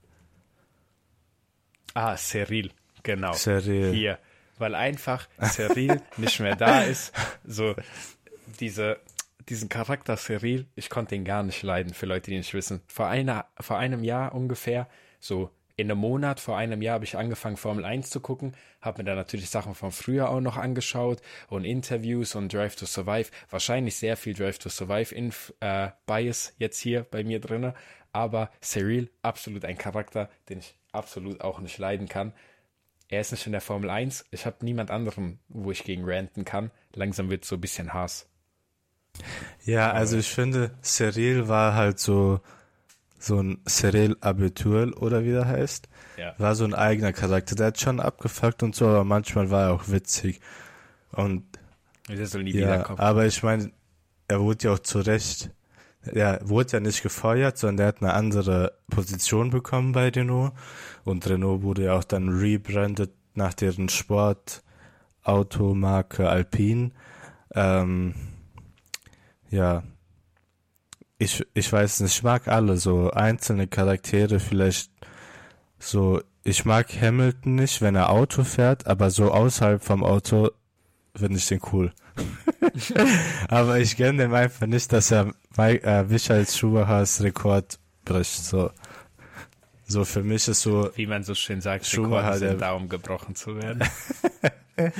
[1.95, 2.71] Ah, Cyril,
[3.01, 3.33] genau.
[3.33, 3.91] Cyril.
[3.91, 4.19] Hier,
[4.59, 7.11] weil einfach Cyril nicht mehr da ist.
[7.43, 7.75] So,
[8.59, 8.99] diese
[9.49, 12.81] diesen Charakter Cyril, ich konnte ihn gar nicht leiden, für Leute, die nicht wissen.
[12.87, 14.87] Vor, einer, vor einem Jahr ungefähr,
[15.19, 19.01] so in einem Monat, vor einem Jahr habe ich angefangen, Formel 1 zu gucken, habe
[19.01, 23.29] mir dann natürlich Sachen von früher auch noch angeschaut und Interviews und Drive to Survive.
[23.49, 27.73] Wahrscheinlich sehr viel Drive to Survive in äh, Bias jetzt hier bei mir drin,
[28.11, 32.33] aber Cyril, absolut ein Charakter, den ich absolut auch nicht leiden kann.
[33.07, 34.25] Er ist nicht in der Formel 1.
[34.29, 36.71] Ich habe niemand anderen, wo ich gegen ranten kann.
[36.93, 38.28] Langsam wird so ein bisschen Hass.
[39.65, 42.39] Ja, also ich finde, Cyril war halt so,
[43.19, 45.87] so ein Cyril Abitur oder wie der heißt.
[46.17, 46.33] Ja.
[46.37, 47.55] War so ein eigener Charakter.
[47.55, 50.39] Der hat schon abgefuckt und so, aber manchmal war er auch witzig.
[51.11, 51.43] Und
[52.07, 52.99] Der soll nie ja, wiederkommen.
[52.99, 53.71] aber ich meine,
[54.27, 55.51] er wurde ja auch zu Recht,
[56.03, 60.53] er wurde ja nicht gefeuert, sondern er hat eine andere Position bekommen bei Renault.
[61.03, 66.91] Und Renault wurde ja auch dann rebrandet nach deren Sportautomarke Alpine.
[67.53, 68.13] Ähm,
[69.49, 69.83] ja,
[71.17, 74.89] ich, ich weiß nicht, ich mag alle so einzelne Charaktere vielleicht
[75.79, 80.51] so, ich mag Hamilton nicht, wenn er Auto fährt, aber so außerhalb vom Auto
[81.15, 81.93] finde ich den cool.
[83.49, 88.43] aber ich gönne dem einfach nicht, dass er äh, Michael Schumachers Rekord bricht.
[88.45, 88.71] So,
[89.87, 92.71] so für mich ist so, Wie man so schön sagt, Schumacher, Rekorde sind der- da,
[92.73, 93.83] um gebrochen zu werden.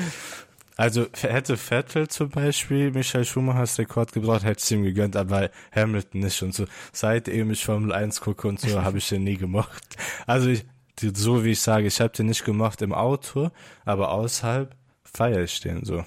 [0.80, 6.22] also hätte Vettel zum Beispiel Michael Schumachers Rekord gebraucht, hätte ich ihm gegönnt, aber Hamilton
[6.22, 6.68] nicht und so.
[6.94, 9.98] Seitdem ich Formel 1 gucke und so, habe ich den nie gemocht.
[10.26, 10.66] Also ich,
[11.02, 13.52] so wie ich sage, ich habe den nicht gemocht im Auto,
[13.84, 14.74] aber außerhalb
[15.04, 16.06] feiere ich den so.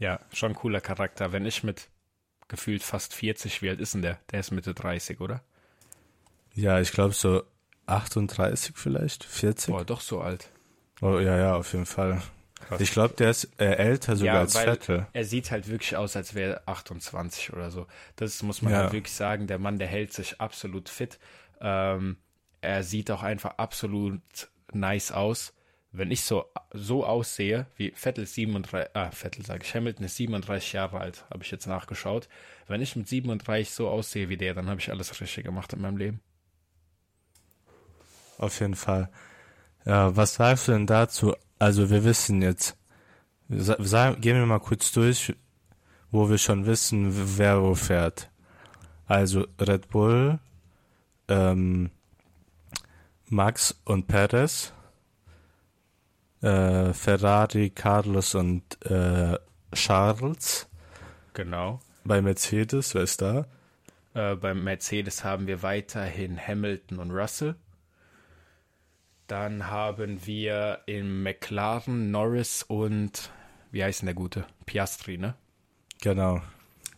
[0.00, 1.30] Ja, schon cooler Charakter.
[1.30, 1.88] Wenn ich mit
[2.48, 4.18] gefühlt fast 40, wie alt ist denn der?
[4.32, 5.44] Der ist Mitte 30, oder?
[6.54, 7.44] Ja, ich glaube so
[7.86, 9.72] 38 vielleicht, 40.
[9.72, 10.50] Boah, doch so alt.
[11.00, 12.20] Oh, ja, ja, auf jeden Fall.
[12.60, 12.80] Krass.
[12.80, 15.06] Ich glaube, der ist äh, älter sogar Ja, als Vettel.
[15.12, 17.86] Er sieht halt wirklich aus, als wäre er 28 oder so.
[18.16, 18.78] Das muss man Ja.
[18.80, 19.46] halt wirklich sagen.
[19.46, 21.18] Der Mann, der hält sich absolut fit.
[21.60, 22.16] Ähm,
[22.62, 24.20] er sieht auch einfach absolut
[24.72, 25.52] nice aus.
[25.92, 30.16] Wenn ich so, so aussehe, wie Vettel ist 37, ah, Vettel sage ich, Hamilton ist
[30.16, 32.28] 37 Jahre alt, habe ich jetzt nachgeschaut.
[32.66, 35.80] Wenn ich mit 37 so aussehe wie der, dann habe ich alles richtig gemacht in
[35.80, 36.20] meinem Leben.
[38.38, 39.08] Auf jeden Fall.
[39.84, 41.34] Ja, was sagst du denn dazu?
[41.58, 42.76] Also wir wissen jetzt,
[43.48, 45.34] gehen wir mal kurz durch,
[46.10, 48.30] wo wir schon wissen, wer wo fährt.
[49.06, 50.38] Also Red Bull,
[51.28, 51.90] ähm,
[53.28, 54.72] Max und Perez,
[56.42, 59.38] äh, Ferrari, Carlos und äh,
[59.72, 60.68] Charles.
[61.34, 61.80] Genau.
[62.04, 63.46] Bei Mercedes, wer ist da?
[64.14, 67.56] Äh, beim Mercedes haben wir weiterhin Hamilton und Russell.
[69.26, 73.30] Dann haben wir im McLaren Norris und
[73.72, 74.46] wie heißt denn der gute?
[74.66, 75.34] Piastri, ne?
[76.00, 76.40] Genau.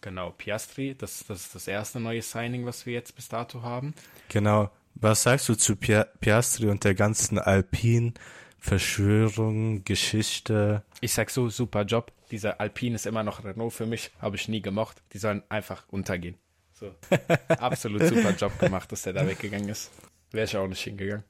[0.00, 0.94] Genau, Piastri.
[0.96, 3.94] Das, das ist das erste neue Signing, was wir jetzt bis dato haben.
[4.28, 4.70] Genau.
[4.94, 8.12] Was sagst du zu Pia Piastri und der ganzen Alpine
[8.58, 10.82] Verschwörung, Geschichte?
[11.00, 12.12] Ich sag so, super Job.
[12.30, 14.10] Dieser Alpine ist immer noch Renault für mich.
[14.20, 15.02] Habe ich nie gemocht.
[15.12, 16.36] Die sollen einfach untergehen.
[16.74, 16.94] So.
[17.48, 19.90] Absolut super Job gemacht, dass der da weggegangen ist.
[20.30, 21.24] Wäre ich auch nicht hingegangen.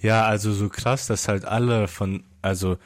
[0.00, 2.78] Ja, also so krass, dass halt alle von, also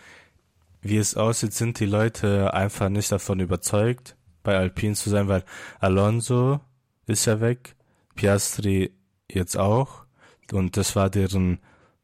[0.82, 5.44] wie es aussieht, sind die Leute einfach nicht davon überzeugt, bei Alpine zu sein, weil
[5.80, 6.60] Alonso
[7.06, 7.76] ist ja weg,
[8.14, 8.92] Piastri
[9.30, 10.04] jetzt auch
[10.52, 11.60] und das war deren,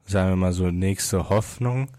[0.06, 1.90] sagen wir mal so, nächste Hoffnung.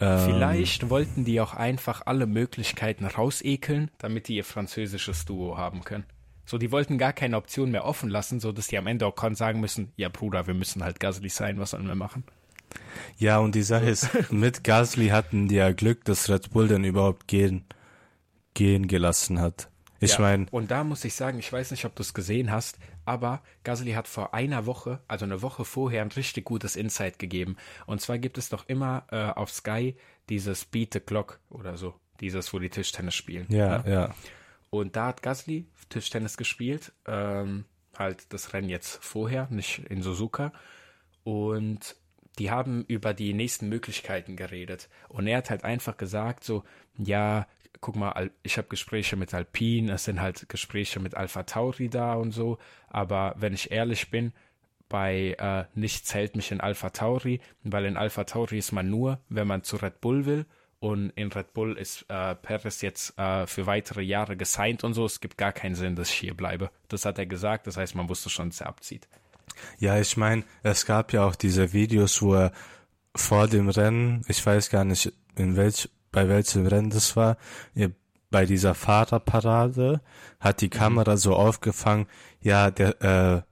[0.00, 5.84] Ähm, Vielleicht wollten die auch einfach alle Möglichkeiten rausekeln, damit die ihr französisches Duo haben
[5.84, 6.04] können.
[6.50, 9.14] So, die wollten gar keine Option mehr offen lassen, so dass die am Ende auch
[9.14, 12.24] kon- sagen müssen, ja Bruder, wir müssen halt Gasly sein, was sollen wir machen?
[13.18, 16.82] Ja, und die Sache ist, mit Gasly hatten die ja Glück, dass Red Bull denn
[16.82, 17.66] überhaupt gehen,
[18.54, 19.68] gehen gelassen hat.
[20.00, 20.22] Ich ja.
[20.22, 23.42] meine, Und da muss ich sagen, ich weiß nicht, ob du es gesehen hast, aber
[23.62, 27.58] Gasly hat vor einer Woche, also eine Woche vorher, ein richtig gutes Insight gegeben.
[27.86, 29.94] Und zwar gibt es doch immer äh, auf Sky
[30.28, 33.46] dieses Beat the Clock oder so, dieses, wo die Tischtennis spielen.
[33.50, 33.92] ja, ne?
[33.92, 34.14] ja.
[34.70, 37.64] Und da hat Gasly Tischtennis gespielt, ähm,
[37.96, 40.52] halt das Rennen jetzt vorher, nicht in Suzuka.
[41.24, 41.96] Und
[42.38, 44.88] die haben über die nächsten Möglichkeiten geredet.
[45.08, 46.64] Und er hat halt einfach gesagt, so,
[46.96, 47.46] ja,
[47.80, 51.88] guck mal, Al- ich habe Gespräche mit Alpine, es sind halt Gespräche mit Alpha Tauri
[51.88, 52.58] da und so.
[52.88, 54.32] Aber wenn ich ehrlich bin,
[54.88, 59.20] bei äh, nichts hält mich in Alpha Tauri, weil in Alpha Tauri ist man nur,
[59.28, 60.46] wenn man zu Red Bull will.
[60.80, 65.04] Und in Red Bull ist äh, Perez jetzt äh, für weitere Jahre gesigned und so.
[65.04, 66.70] Es gibt gar keinen Sinn, dass ich hier bleibe.
[66.88, 67.66] Das hat er gesagt.
[67.66, 69.06] Das heißt, man wusste schon, dass er abzieht.
[69.78, 72.52] Ja, ich meine, es gab ja auch diese Videos, wo er
[73.14, 77.36] vor dem Rennen, ich weiß gar nicht, in welch, bei welchem Rennen das war,
[78.30, 80.00] bei dieser Fahrerparade
[80.38, 82.06] hat die Kamera so aufgefangen,
[82.40, 83.49] ja, der, äh,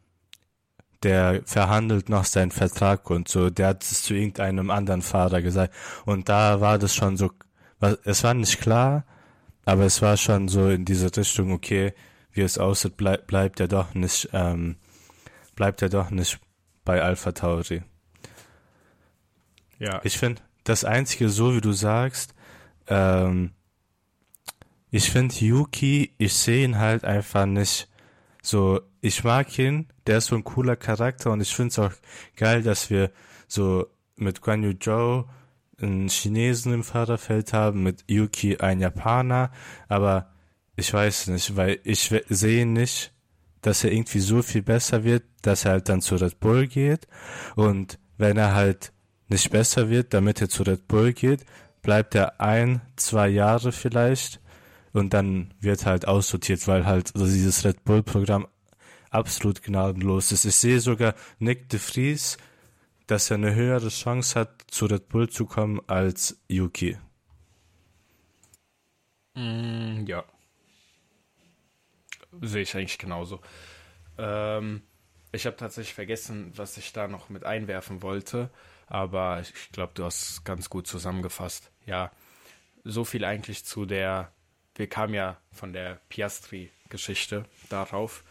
[1.02, 5.74] der verhandelt noch seinen Vertrag und so, der hat es zu irgendeinem anderen Fahrer gesagt.
[6.04, 7.30] Und da war das schon so,
[8.04, 9.04] es war nicht klar,
[9.64, 11.94] aber es war schon so in diese Richtung, okay,
[12.32, 14.76] wie es aussieht, bleib, bleibt er doch nicht, ähm,
[15.54, 16.40] bleibt er doch nicht
[16.84, 17.82] bei Alpha Tauri.
[19.78, 20.00] Ja.
[20.02, 22.34] Ich finde, das Einzige, so wie du sagst,
[22.88, 23.52] ähm,
[24.90, 27.88] ich finde Yuki, ich sehe ihn halt einfach nicht
[28.42, 31.92] so, ich mag ihn, der ist so ein cooler Charakter und ich finde es auch
[32.36, 33.10] geil, dass wir
[33.46, 33.86] so
[34.16, 35.24] mit Guan Yu Zhou
[35.80, 39.50] einen Chinesen im Fahrerfeld haben, mit Yuki ein Japaner,
[39.88, 40.32] aber
[40.76, 43.12] ich weiß nicht, weil ich sehe nicht,
[43.62, 47.06] dass er irgendwie so viel besser wird, dass er halt dann zu Red Bull geht.
[47.56, 48.92] Und wenn er halt
[49.28, 51.44] nicht besser wird, damit er zu Red Bull geht,
[51.82, 54.40] bleibt er ein, zwei Jahre vielleicht
[54.98, 58.46] und dann wird halt aussortiert, weil halt also dieses Red Bull Programm
[59.10, 60.44] absolut gnadenlos ist.
[60.44, 62.36] Ich sehe sogar Nick de Vries
[63.08, 66.98] dass er eine höhere Chance hat, zu Red Bull zu kommen als Yuki.
[69.34, 70.24] Mm, ja.
[72.42, 73.40] Sehe ich eigentlich genauso.
[74.18, 74.82] Ähm,
[75.32, 78.50] ich habe tatsächlich vergessen, was ich da noch mit einwerfen wollte,
[78.86, 81.72] aber ich glaube, du hast ganz gut zusammengefasst.
[81.86, 82.12] Ja,
[82.84, 84.32] so viel eigentlich zu der,
[84.78, 88.24] wir kamen ja von der Piastri-Geschichte darauf.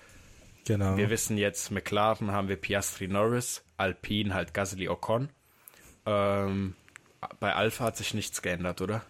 [0.66, 0.98] Genau.
[0.98, 5.30] Wir wissen jetzt, McLaren haben wir Piastri Norris, Alpine halt Gasly Ocon.
[6.06, 6.76] Ähm,
[7.40, 9.02] bei Alpha hat sich nichts geändert, oder?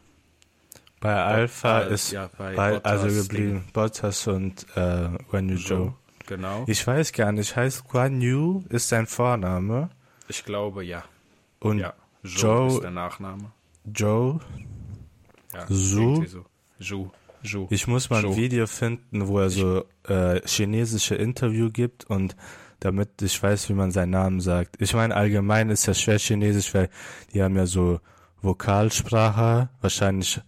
[0.99, 5.93] Bei Alpha bei, ist ja, bei bei, also geblieben Bottas und äh, Guan Yu Zhou.
[6.25, 6.63] Genau.
[6.67, 9.89] Ich weiß gar nicht, heißt Guan Yu ist sein Vorname?
[10.27, 11.03] Ich glaube, ja.
[11.59, 13.51] Und ja, Zhou ist der Nachname.
[13.93, 14.39] Zhou?
[15.53, 16.25] Ja, Zhu?
[16.25, 16.45] So.
[16.79, 17.11] Zhu.
[17.43, 17.67] Zhu.
[17.69, 18.29] Ich muss mal Zhu.
[18.29, 22.35] ein Video finden, wo er so äh, chinesische Interview gibt und
[22.79, 24.75] damit ich weiß, wie man seinen Namen sagt.
[24.79, 26.89] Ich meine, allgemein ist ja schwer Chinesisch, weil
[27.33, 27.99] die haben ja so
[28.41, 29.69] Vokalsprache.
[29.81, 30.41] Wahrscheinlich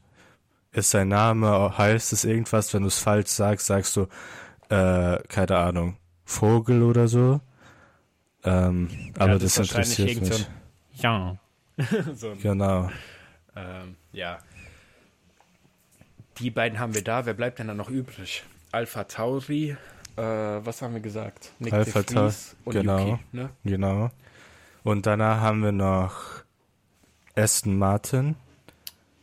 [0.72, 4.08] ist sein Name, heißt es irgendwas, wenn du es falsch sagst, sagst du,
[4.70, 7.42] äh, keine Ahnung, Vogel oder so.
[8.44, 10.48] Ähm, ja, aber das, das interessiert mich.
[10.94, 11.38] Ja.
[12.16, 12.90] so genau.
[13.56, 14.40] Ähm, ja.
[16.40, 17.26] Die beiden haben wir da.
[17.26, 18.44] Wer bleibt denn da noch übrig?
[18.72, 19.76] Alpha Tauri.
[20.16, 21.52] Äh, was haben wir gesagt?
[21.60, 22.34] Nick Alpha Tauri.
[22.66, 23.00] Genau.
[23.00, 23.50] Yuki, ne?
[23.64, 24.12] Genau.
[24.84, 26.44] Und danach haben wir noch
[27.36, 28.36] Aston Martin.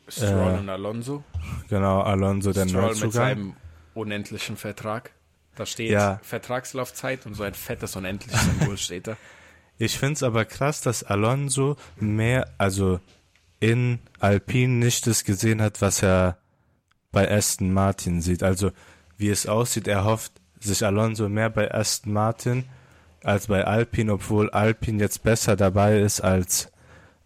[0.08, 1.24] Stroll äh, und Alonso.
[1.68, 3.06] Genau, Alonso, der Stroll Neuzugang.
[3.06, 3.56] mit seinem
[3.94, 5.10] unendlichen Vertrag.
[5.56, 6.20] Da steht ja.
[6.22, 9.16] Vertragslaufzeit und so ein fettes unendliches Symbol steht da.
[9.78, 12.98] Ich finde es aber krass, dass Alonso mehr, also
[13.60, 16.38] in Alpine nicht das gesehen hat, was er
[17.16, 18.42] bei Aston Martin sieht.
[18.42, 18.72] Also
[19.16, 22.66] wie es aussieht, er hofft sich Alonso mehr bei Aston Martin
[23.22, 26.70] als bei Alpine, obwohl Alpine jetzt besser dabei ist als,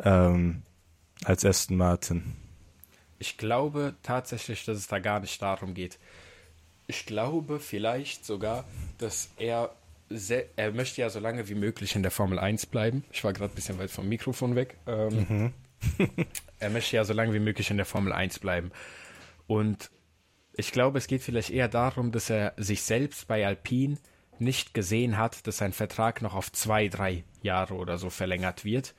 [0.04, 0.62] ähm,
[1.24, 2.36] als Aston Martin.
[3.18, 5.98] Ich glaube tatsächlich, dass es da gar nicht darum geht.
[6.86, 8.66] Ich glaube vielleicht sogar,
[8.98, 9.72] dass er
[10.56, 13.02] er möchte ja so lange wie möglich in der Formel 1 bleiben.
[13.12, 14.76] Ich war gerade ein bisschen weit vom Mikrofon weg.
[14.86, 15.52] Ähm, mhm.
[16.60, 18.70] er möchte ja so lange wie möglich in der Formel 1 bleiben.
[19.50, 19.90] Und
[20.54, 23.98] ich glaube, es geht vielleicht eher darum, dass er sich selbst bei Alpine
[24.38, 28.94] nicht gesehen hat, dass sein Vertrag noch auf zwei, drei Jahre oder so verlängert wird.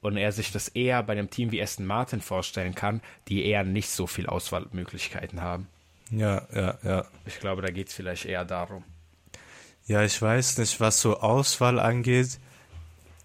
[0.00, 3.62] Und er sich das eher bei einem Team wie Aston Martin vorstellen kann, die eher
[3.62, 5.68] nicht so viel Auswahlmöglichkeiten haben.
[6.10, 7.04] Ja, ja, ja.
[7.24, 8.82] Ich glaube, da geht es vielleicht eher darum.
[9.86, 12.40] Ja, ich weiß nicht, was so Auswahl angeht.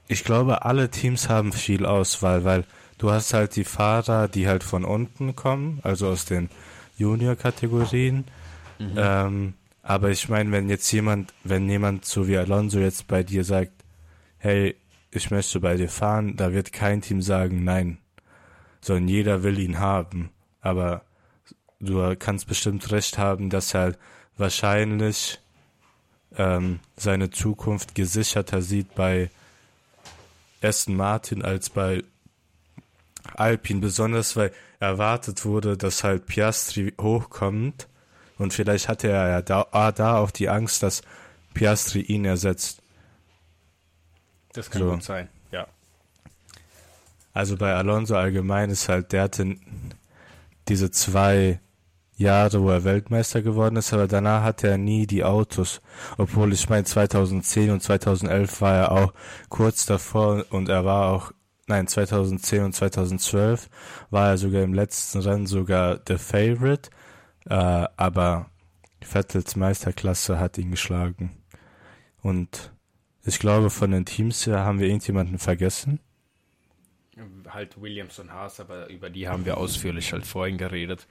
[0.08, 2.66] Ich glaube, alle Teams haben viel Auswahl, weil
[3.00, 6.52] du hast halt die Fahrer, die halt von unten kommen, also aus den
[6.98, 8.26] Junior-Kategorien.
[8.80, 8.94] Mhm.
[8.98, 13.44] Ähm, aber ich meine, wenn jetzt jemand, wenn jemand so wie Alonso jetzt bei dir
[13.44, 13.72] sagt,
[14.38, 14.76] hey,
[15.12, 17.98] ich möchte bei dir fahren, da wird kein Team sagen nein,
[18.82, 20.30] sondern jeder will ihn haben.
[20.62, 21.04] Aber
[21.80, 23.96] du kannst bestimmt recht haben, dass er
[24.38, 25.40] wahrscheinlich
[26.36, 29.30] ähm, seine Zukunft gesicherter sieht bei
[30.62, 32.04] Aston Martin als bei
[33.36, 37.88] Alpine, besonders weil erwartet wurde, dass halt Piastri hochkommt
[38.38, 41.02] und vielleicht hatte er ja da, ah, da auch die Angst, dass
[41.54, 42.82] Piastri ihn ersetzt.
[44.54, 44.92] Das kann so.
[44.92, 45.68] gut sein, ja.
[47.34, 49.56] Also bei Alonso allgemein ist halt, der hatte
[50.68, 51.60] diese zwei
[52.18, 55.82] Jahre, wo er Weltmeister geworden ist, aber danach hatte er nie die Autos.
[56.18, 59.14] Obwohl ich meine, 2010 und 2011 war er auch
[59.50, 61.32] kurz davor und er war auch
[61.68, 63.70] nein, 2010 und 2012
[64.10, 66.90] war er sogar im letzten Rennen sogar der Favorite,
[67.50, 68.50] äh, aber
[69.02, 71.38] Vettels Meisterklasse hat ihn geschlagen.
[72.22, 72.74] Und
[73.24, 76.00] ich glaube, von den Teams her haben wir irgendjemanden vergessen.
[77.48, 81.08] Halt Williams und Haas, aber über die haben wir ausführlich halt vorhin geredet.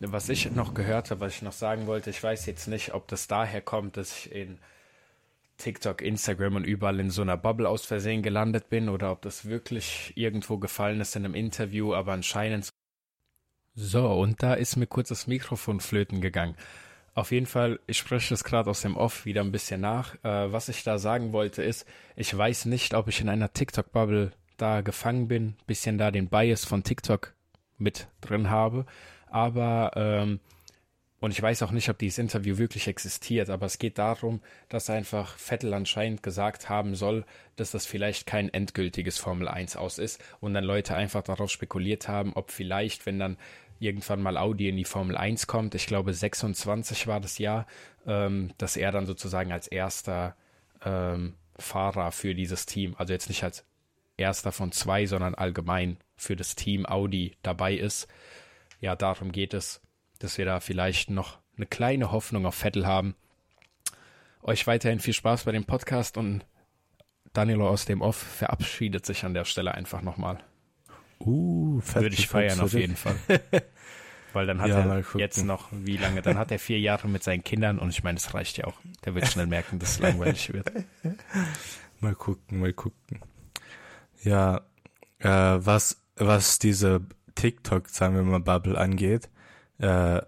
[0.00, 3.08] Was ich noch gehört habe, was ich noch sagen wollte, ich weiß jetzt nicht, ob
[3.08, 4.58] das daher kommt, dass ich in
[5.62, 9.44] TikTok, Instagram und überall in so einer Bubble aus Versehen gelandet bin oder ob das
[9.44, 12.68] wirklich irgendwo gefallen ist in einem Interview, aber anscheinend.
[13.74, 16.56] So, und da ist mir kurz das Mikrofon flöten gegangen.
[17.14, 20.14] Auf jeden Fall, ich spreche das gerade aus dem Off wieder ein bisschen nach.
[20.24, 21.86] Äh, was ich da sagen wollte ist,
[22.16, 26.64] ich weiß nicht, ob ich in einer TikTok-Bubble da gefangen bin, bisschen da den Bias
[26.64, 27.34] von TikTok
[27.78, 28.84] mit drin habe.
[29.26, 30.40] Aber, ähm,
[31.22, 34.90] und ich weiß auch nicht, ob dieses Interview wirklich existiert, aber es geht darum, dass
[34.90, 40.20] einfach Vettel anscheinend gesagt haben soll, dass das vielleicht kein endgültiges Formel 1 aus ist
[40.40, 43.36] und dann Leute einfach darauf spekuliert haben, ob vielleicht, wenn dann
[43.78, 47.68] irgendwann mal Audi in die Formel 1 kommt, ich glaube 26 war das Jahr,
[48.04, 50.34] ähm, dass er dann sozusagen als erster
[50.84, 53.64] ähm, Fahrer für dieses Team, also jetzt nicht als
[54.16, 58.08] erster von zwei, sondern allgemein für das Team Audi dabei ist.
[58.80, 59.80] Ja, darum geht es
[60.22, 63.14] dass wir da vielleicht noch eine kleine Hoffnung auf Vettel haben.
[64.42, 66.44] Euch weiterhin viel Spaß bei dem Podcast und
[67.32, 70.38] Danilo aus dem Off verabschiedet sich an der Stelle einfach nochmal.
[71.20, 73.16] Uh, Würde ich feiern auf jeden Fall.
[74.32, 76.22] Weil dann hat ja, er jetzt noch, wie lange?
[76.22, 78.80] Dann hat er vier Jahre mit seinen Kindern und ich meine, es reicht ja auch.
[79.04, 80.72] Der wird schnell merken, dass es langweilig wird.
[82.00, 83.20] Mal gucken, mal gucken.
[84.24, 84.62] Ja,
[85.20, 87.02] äh, was, was diese
[87.36, 89.28] TikTok, sagen wir mal, Bubble angeht,
[89.82, 90.22] äh,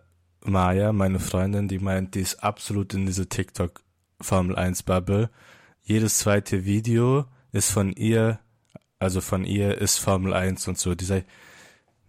[0.44, 3.82] Maya, meine Freundin, die meint, die ist absolut in diese TikTok
[4.20, 5.30] Formel 1 Bubble.
[5.82, 8.40] Jedes zweite Video ist von ihr,
[8.98, 10.94] also von ihr ist Formel 1 und so.
[10.94, 11.26] Die sagt,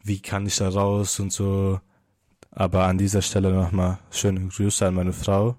[0.04, 1.80] wie kann ich da raus und so.
[2.52, 5.56] Aber an dieser Stelle nochmal schöne Grüße an meine Frau.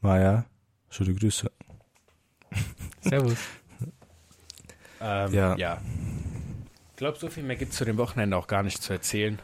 [0.00, 0.44] Maya,
[0.88, 1.50] schöne Grüße.
[3.00, 3.38] Servus.
[5.00, 5.56] ähm, ja.
[5.56, 5.80] ja.
[6.90, 9.38] Ich glaube, so viel mehr gibt es zu dem Wochenende auch gar nicht zu erzählen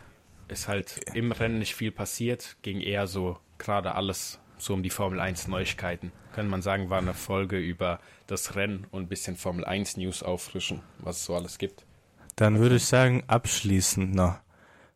[0.49, 4.91] ist halt im Rennen nicht viel passiert, ging eher so gerade alles so um die
[4.91, 6.13] Formel 1 Neuigkeiten.
[6.35, 10.23] Kann man sagen, war eine Folge über das Rennen und ein bisschen Formel 1 News
[10.23, 11.85] auffrischen, was es so alles gibt.
[12.37, 14.39] Dann würde ich sagen, abschließend noch.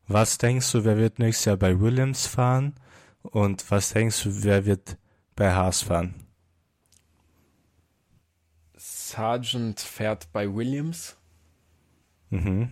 [0.09, 2.75] Was denkst du, wer wird nächstes Jahr bei Williams fahren?
[3.23, 4.97] Und was denkst du, wer wird
[5.37, 6.15] bei Haas fahren?
[8.77, 11.17] Sargent fährt bei Williams.
[12.31, 12.71] Mhm.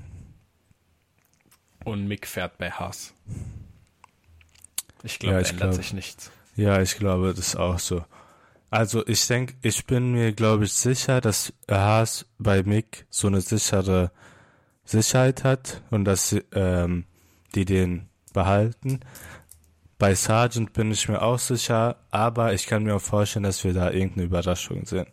[1.85, 3.14] Und Mick fährt bei Haas.
[5.03, 6.31] Ich glaube, ja, ändert glaub, sich nichts.
[6.57, 8.05] Ja, ich glaube, das ist auch so.
[8.70, 13.41] Also ich denke, ich bin mir, glaube ich, sicher, dass Haas bei Mick so eine
[13.41, 14.12] sichere
[14.85, 17.05] Sicherheit hat und dass ähm,
[17.55, 19.01] die den behalten.
[19.99, 23.72] Bei Sargent bin ich mir auch sicher, aber ich kann mir auch vorstellen, dass wir
[23.72, 25.07] da irgendeine Überraschung sehen.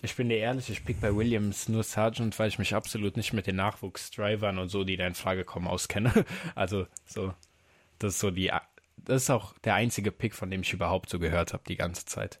[0.00, 3.32] Ich bin dir ehrlich, ich pick bei Williams nur Sargent, weil ich mich absolut nicht
[3.32, 6.24] mit den Nachwuchsdrivern und so, die da in Frage kommen, auskenne.
[6.54, 7.34] Also so,
[7.98, 8.52] das ist so die,
[8.96, 12.04] das ist auch der einzige Pick, von dem ich überhaupt so gehört habe die ganze
[12.06, 12.40] Zeit.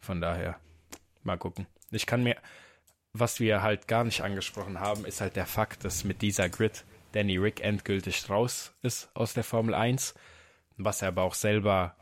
[0.00, 0.58] Von daher,
[1.22, 1.66] mal gucken.
[1.90, 2.36] Ich kann mir,
[3.14, 6.84] was wir halt gar nicht angesprochen haben, ist halt der Fakt, dass mit dieser Grid
[7.12, 10.14] Danny Rick endgültig raus ist aus der Formel 1,
[10.76, 11.96] was er aber auch selber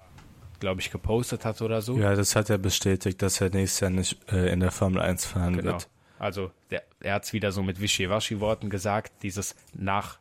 [0.58, 1.96] glaube ich, gepostet hat oder so.
[1.96, 5.26] Ja, das hat er bestätigt, dass er nächstes Jahr nicht äh, in der Formel 1
[5.26, 5.72] fahren genau.
[5.72, 5.88] wird.
[6.18, 10.18] Also der, er hat es wieder so mit Wischiwaschi-Worten gesagt, dieses nach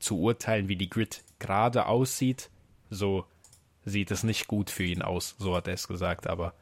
[0.00, 2.50] zu urteilen, wie die Grid gerade aussieht,
[2.88, 3.26] so
[3.84, 6.54] sieht es nicht gut für ihn aus, so hat er es gesagt, aber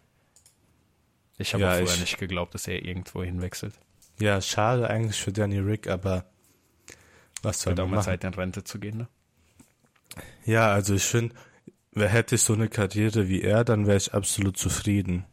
[1.38, 3.74] ich habe ja, vorher ich, nicht geglaubt, dass er irgendwo hinwechselt.
[4.20, 6.24] Ja, schade eigentlich für Danny Rick, aber
[7.42, 7.90] was soll man machen?
[7.90, 9.08] Wird auch mal Zeit in Rente zu gehen, ne?
[10.44, 11.34] Ja, also ich finde,
[11.98, 15.24] wer hätte ich so eine Karriere wie er, dann wäre ich absolut zufrieden.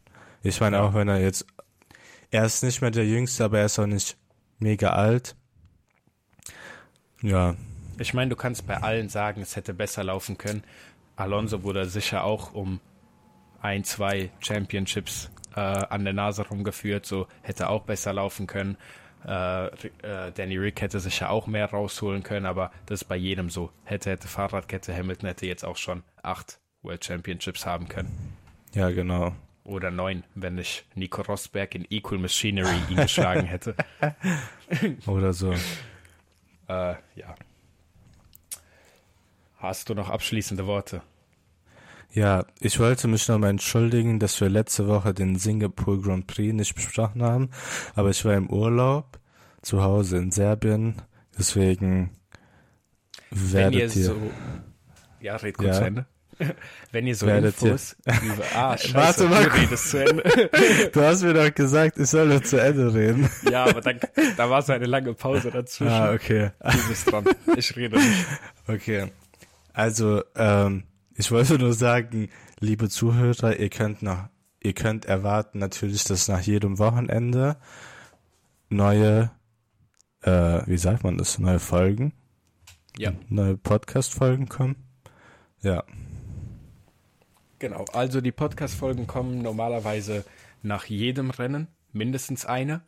[0.42, 1.46] Ich meine, auch wenn er jetzt,
[2.30, 4.16] er ist nicht mehr der Jüngste, aber er ist auch nicht
[4.58, 5.36] mega alt.
[7.22, 7.56] Ja.
[7.98, 10.62] Ich meine, du kannst bei allen sagen, es hätte besser laufen können.
[11.16, 12.80] Alonso wurde sicher auch um
[13.60, 18.76] ein, zwei Championships äh, an der Nase rumgeführt, so hätte auch besser laufen können.
[19.24, 23.70] Äh, Danny Rick hätte sicher auch mehr rausholen können, aber das ist bei jedem so.
[23.84, 28.36] Hätte, hätte Fahrradkette, Hamilton hätte jetzt auch schon acht World Championships haben können.
[28.74, 29.34] Ja, genau.
[29.64, 33.74] Oder neun, wenn nicht Nico Rosberg in Equal Machinery ihn geschlagen hätte.
[35.06, 35.52] Oder so.
[36.68, 37.34] Äh, ja.
[39.56, 41.02] Hast du noch abschließende Worte?
[42.16, 46.74] Ja, ich wollte mich nochmal entschuldigen, dass wir letzte Woche den Singapore Grand Prix nicht
[46.74, 47.50] besprochen haben,
[47.94, 49.18] aber ich war im Urlaub
[49.60, 51.02] zu Hause in Serbien,
[51.38, 52.10] deswegen
[53.30, 54.16] werdet Wenn ihr, ihr so,
[55.20, 55.74] ja, red kurz ja.
[55.74, 56.06] zu Ende.
[56.90, 60.90] Wenn ihr so werdet Infos ihr, über, ah, scheiße, Warte mal, du redest zu Ende.
[60.94, 63.28] du hast mir doch gesagt, ich soll nur zu Ende reden.
[63.50, 64.00] Ja, aber dann,
[64.38, 65.92] da war so eine lange Pause dazwischen.
[65.92, 66.52] Ah, okay.
[66.64, 67.26] Du bist dran.
[67.58, 68.26] Ich rede nicht.
[68.68, 69.12] Okay.
[69.74, 70.84] Also, ähm,
[71.16, 72.28] ich wollte nur sagen,
[72.60, 74.28] liebe Zuhörer, ihr könnt noch,
[74.60, 77.56] ihr könnt erwarten natürlich, dass nach jedem Wochenende
[78.68, 79.30] neue,
[80.22, 82.12] äh, wie sagt man das, neue Folgen,
[82.98, 84.76] ja, neue Podcast-Folgen kommen.
[85.62, 85.84] Ja.
[87.58, 87.84] Genau.
[87.92, 90.24] Also die Podcast-Folgen kommen normalerweise
[90.62, 92.82] nach jedem Rennen mindestens eine.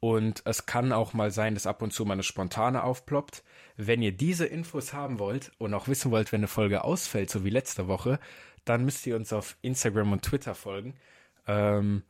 [0.00, 3.42] Und es kann auch mal sein, dass ab und zu mal eine spontane aufploppt.
[3.76, 7.44] Wenn ihr diese Infos haben wollt und auch wissen wollt, wenn eine Folge ausfällt, so
[7.44, 8.18] wie letzte Woche,
[8.64, 10.94] dann müsst ihr uns auf Instagram und Twitter folgen.
[11.46, 12.02] Ähm,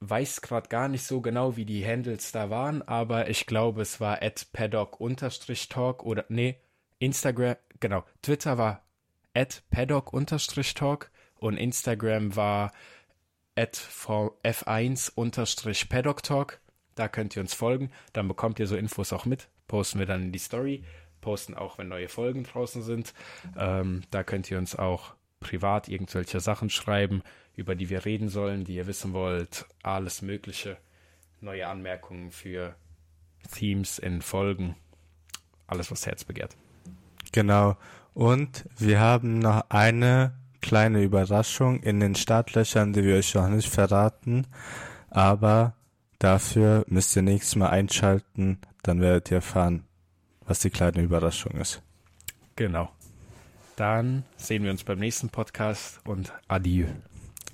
[0.00, 4.00] weiß gerade gar nicht so genau, wie die Handles da waren, aber ich glaube, es
[4.00, 6.60] war at paddock-talk oder, nee,
[6.98, 8.84] Instagram, genau, Twitter war
[9.34, 12.72] at paddock-talk und Instagram war
[13.54, 16.60] at f1-paddock-talk.
[16.94, 20.24] Da könnt ihr uns folgen, dann bekommt ihr so Infos auch mit, posten wir dann
[20.24, 20.84] in die Story,
[21.20, 23.14] posten auch, wenn neue Folgen draußen sind.
[23.56, 27.22] Ähm, da könnt ihr uns auch privat irgendwelche Sachen schreiben,
[27.54, 30.76] über die wir reden sollen, die ihr wissen wollt, alles Mögliche,
[31.40, 32.74] neue Anmerkungen für
[33.52, 34.76] Themes in Folgen,
[35.66, 36.56] alles, was Herz begehrt.
[37.32, 37.76] Genau.
[38.14, 43.68] Und wir haben noch eine kleine Überraschung in den Startlöchern, die wir euch noch nicht
[43.68, 44.46] verraten.
[45.10, 45.74] Aber
[46.18, 49.84] dafür müsst ihr nächstes Mal einschalten, dann werdet ihr erfahren,
[50.46, 51.82] was die kleine Überraschung ist.
[52.54, 52.90] Genau.
[53.76, 56.86] Dann sehen wir uns beim nächsten Podcast und adieu.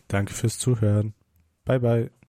[0.08, 1.14] Danke fürs Zuhören.
[1.64, 2.12] Bye bye.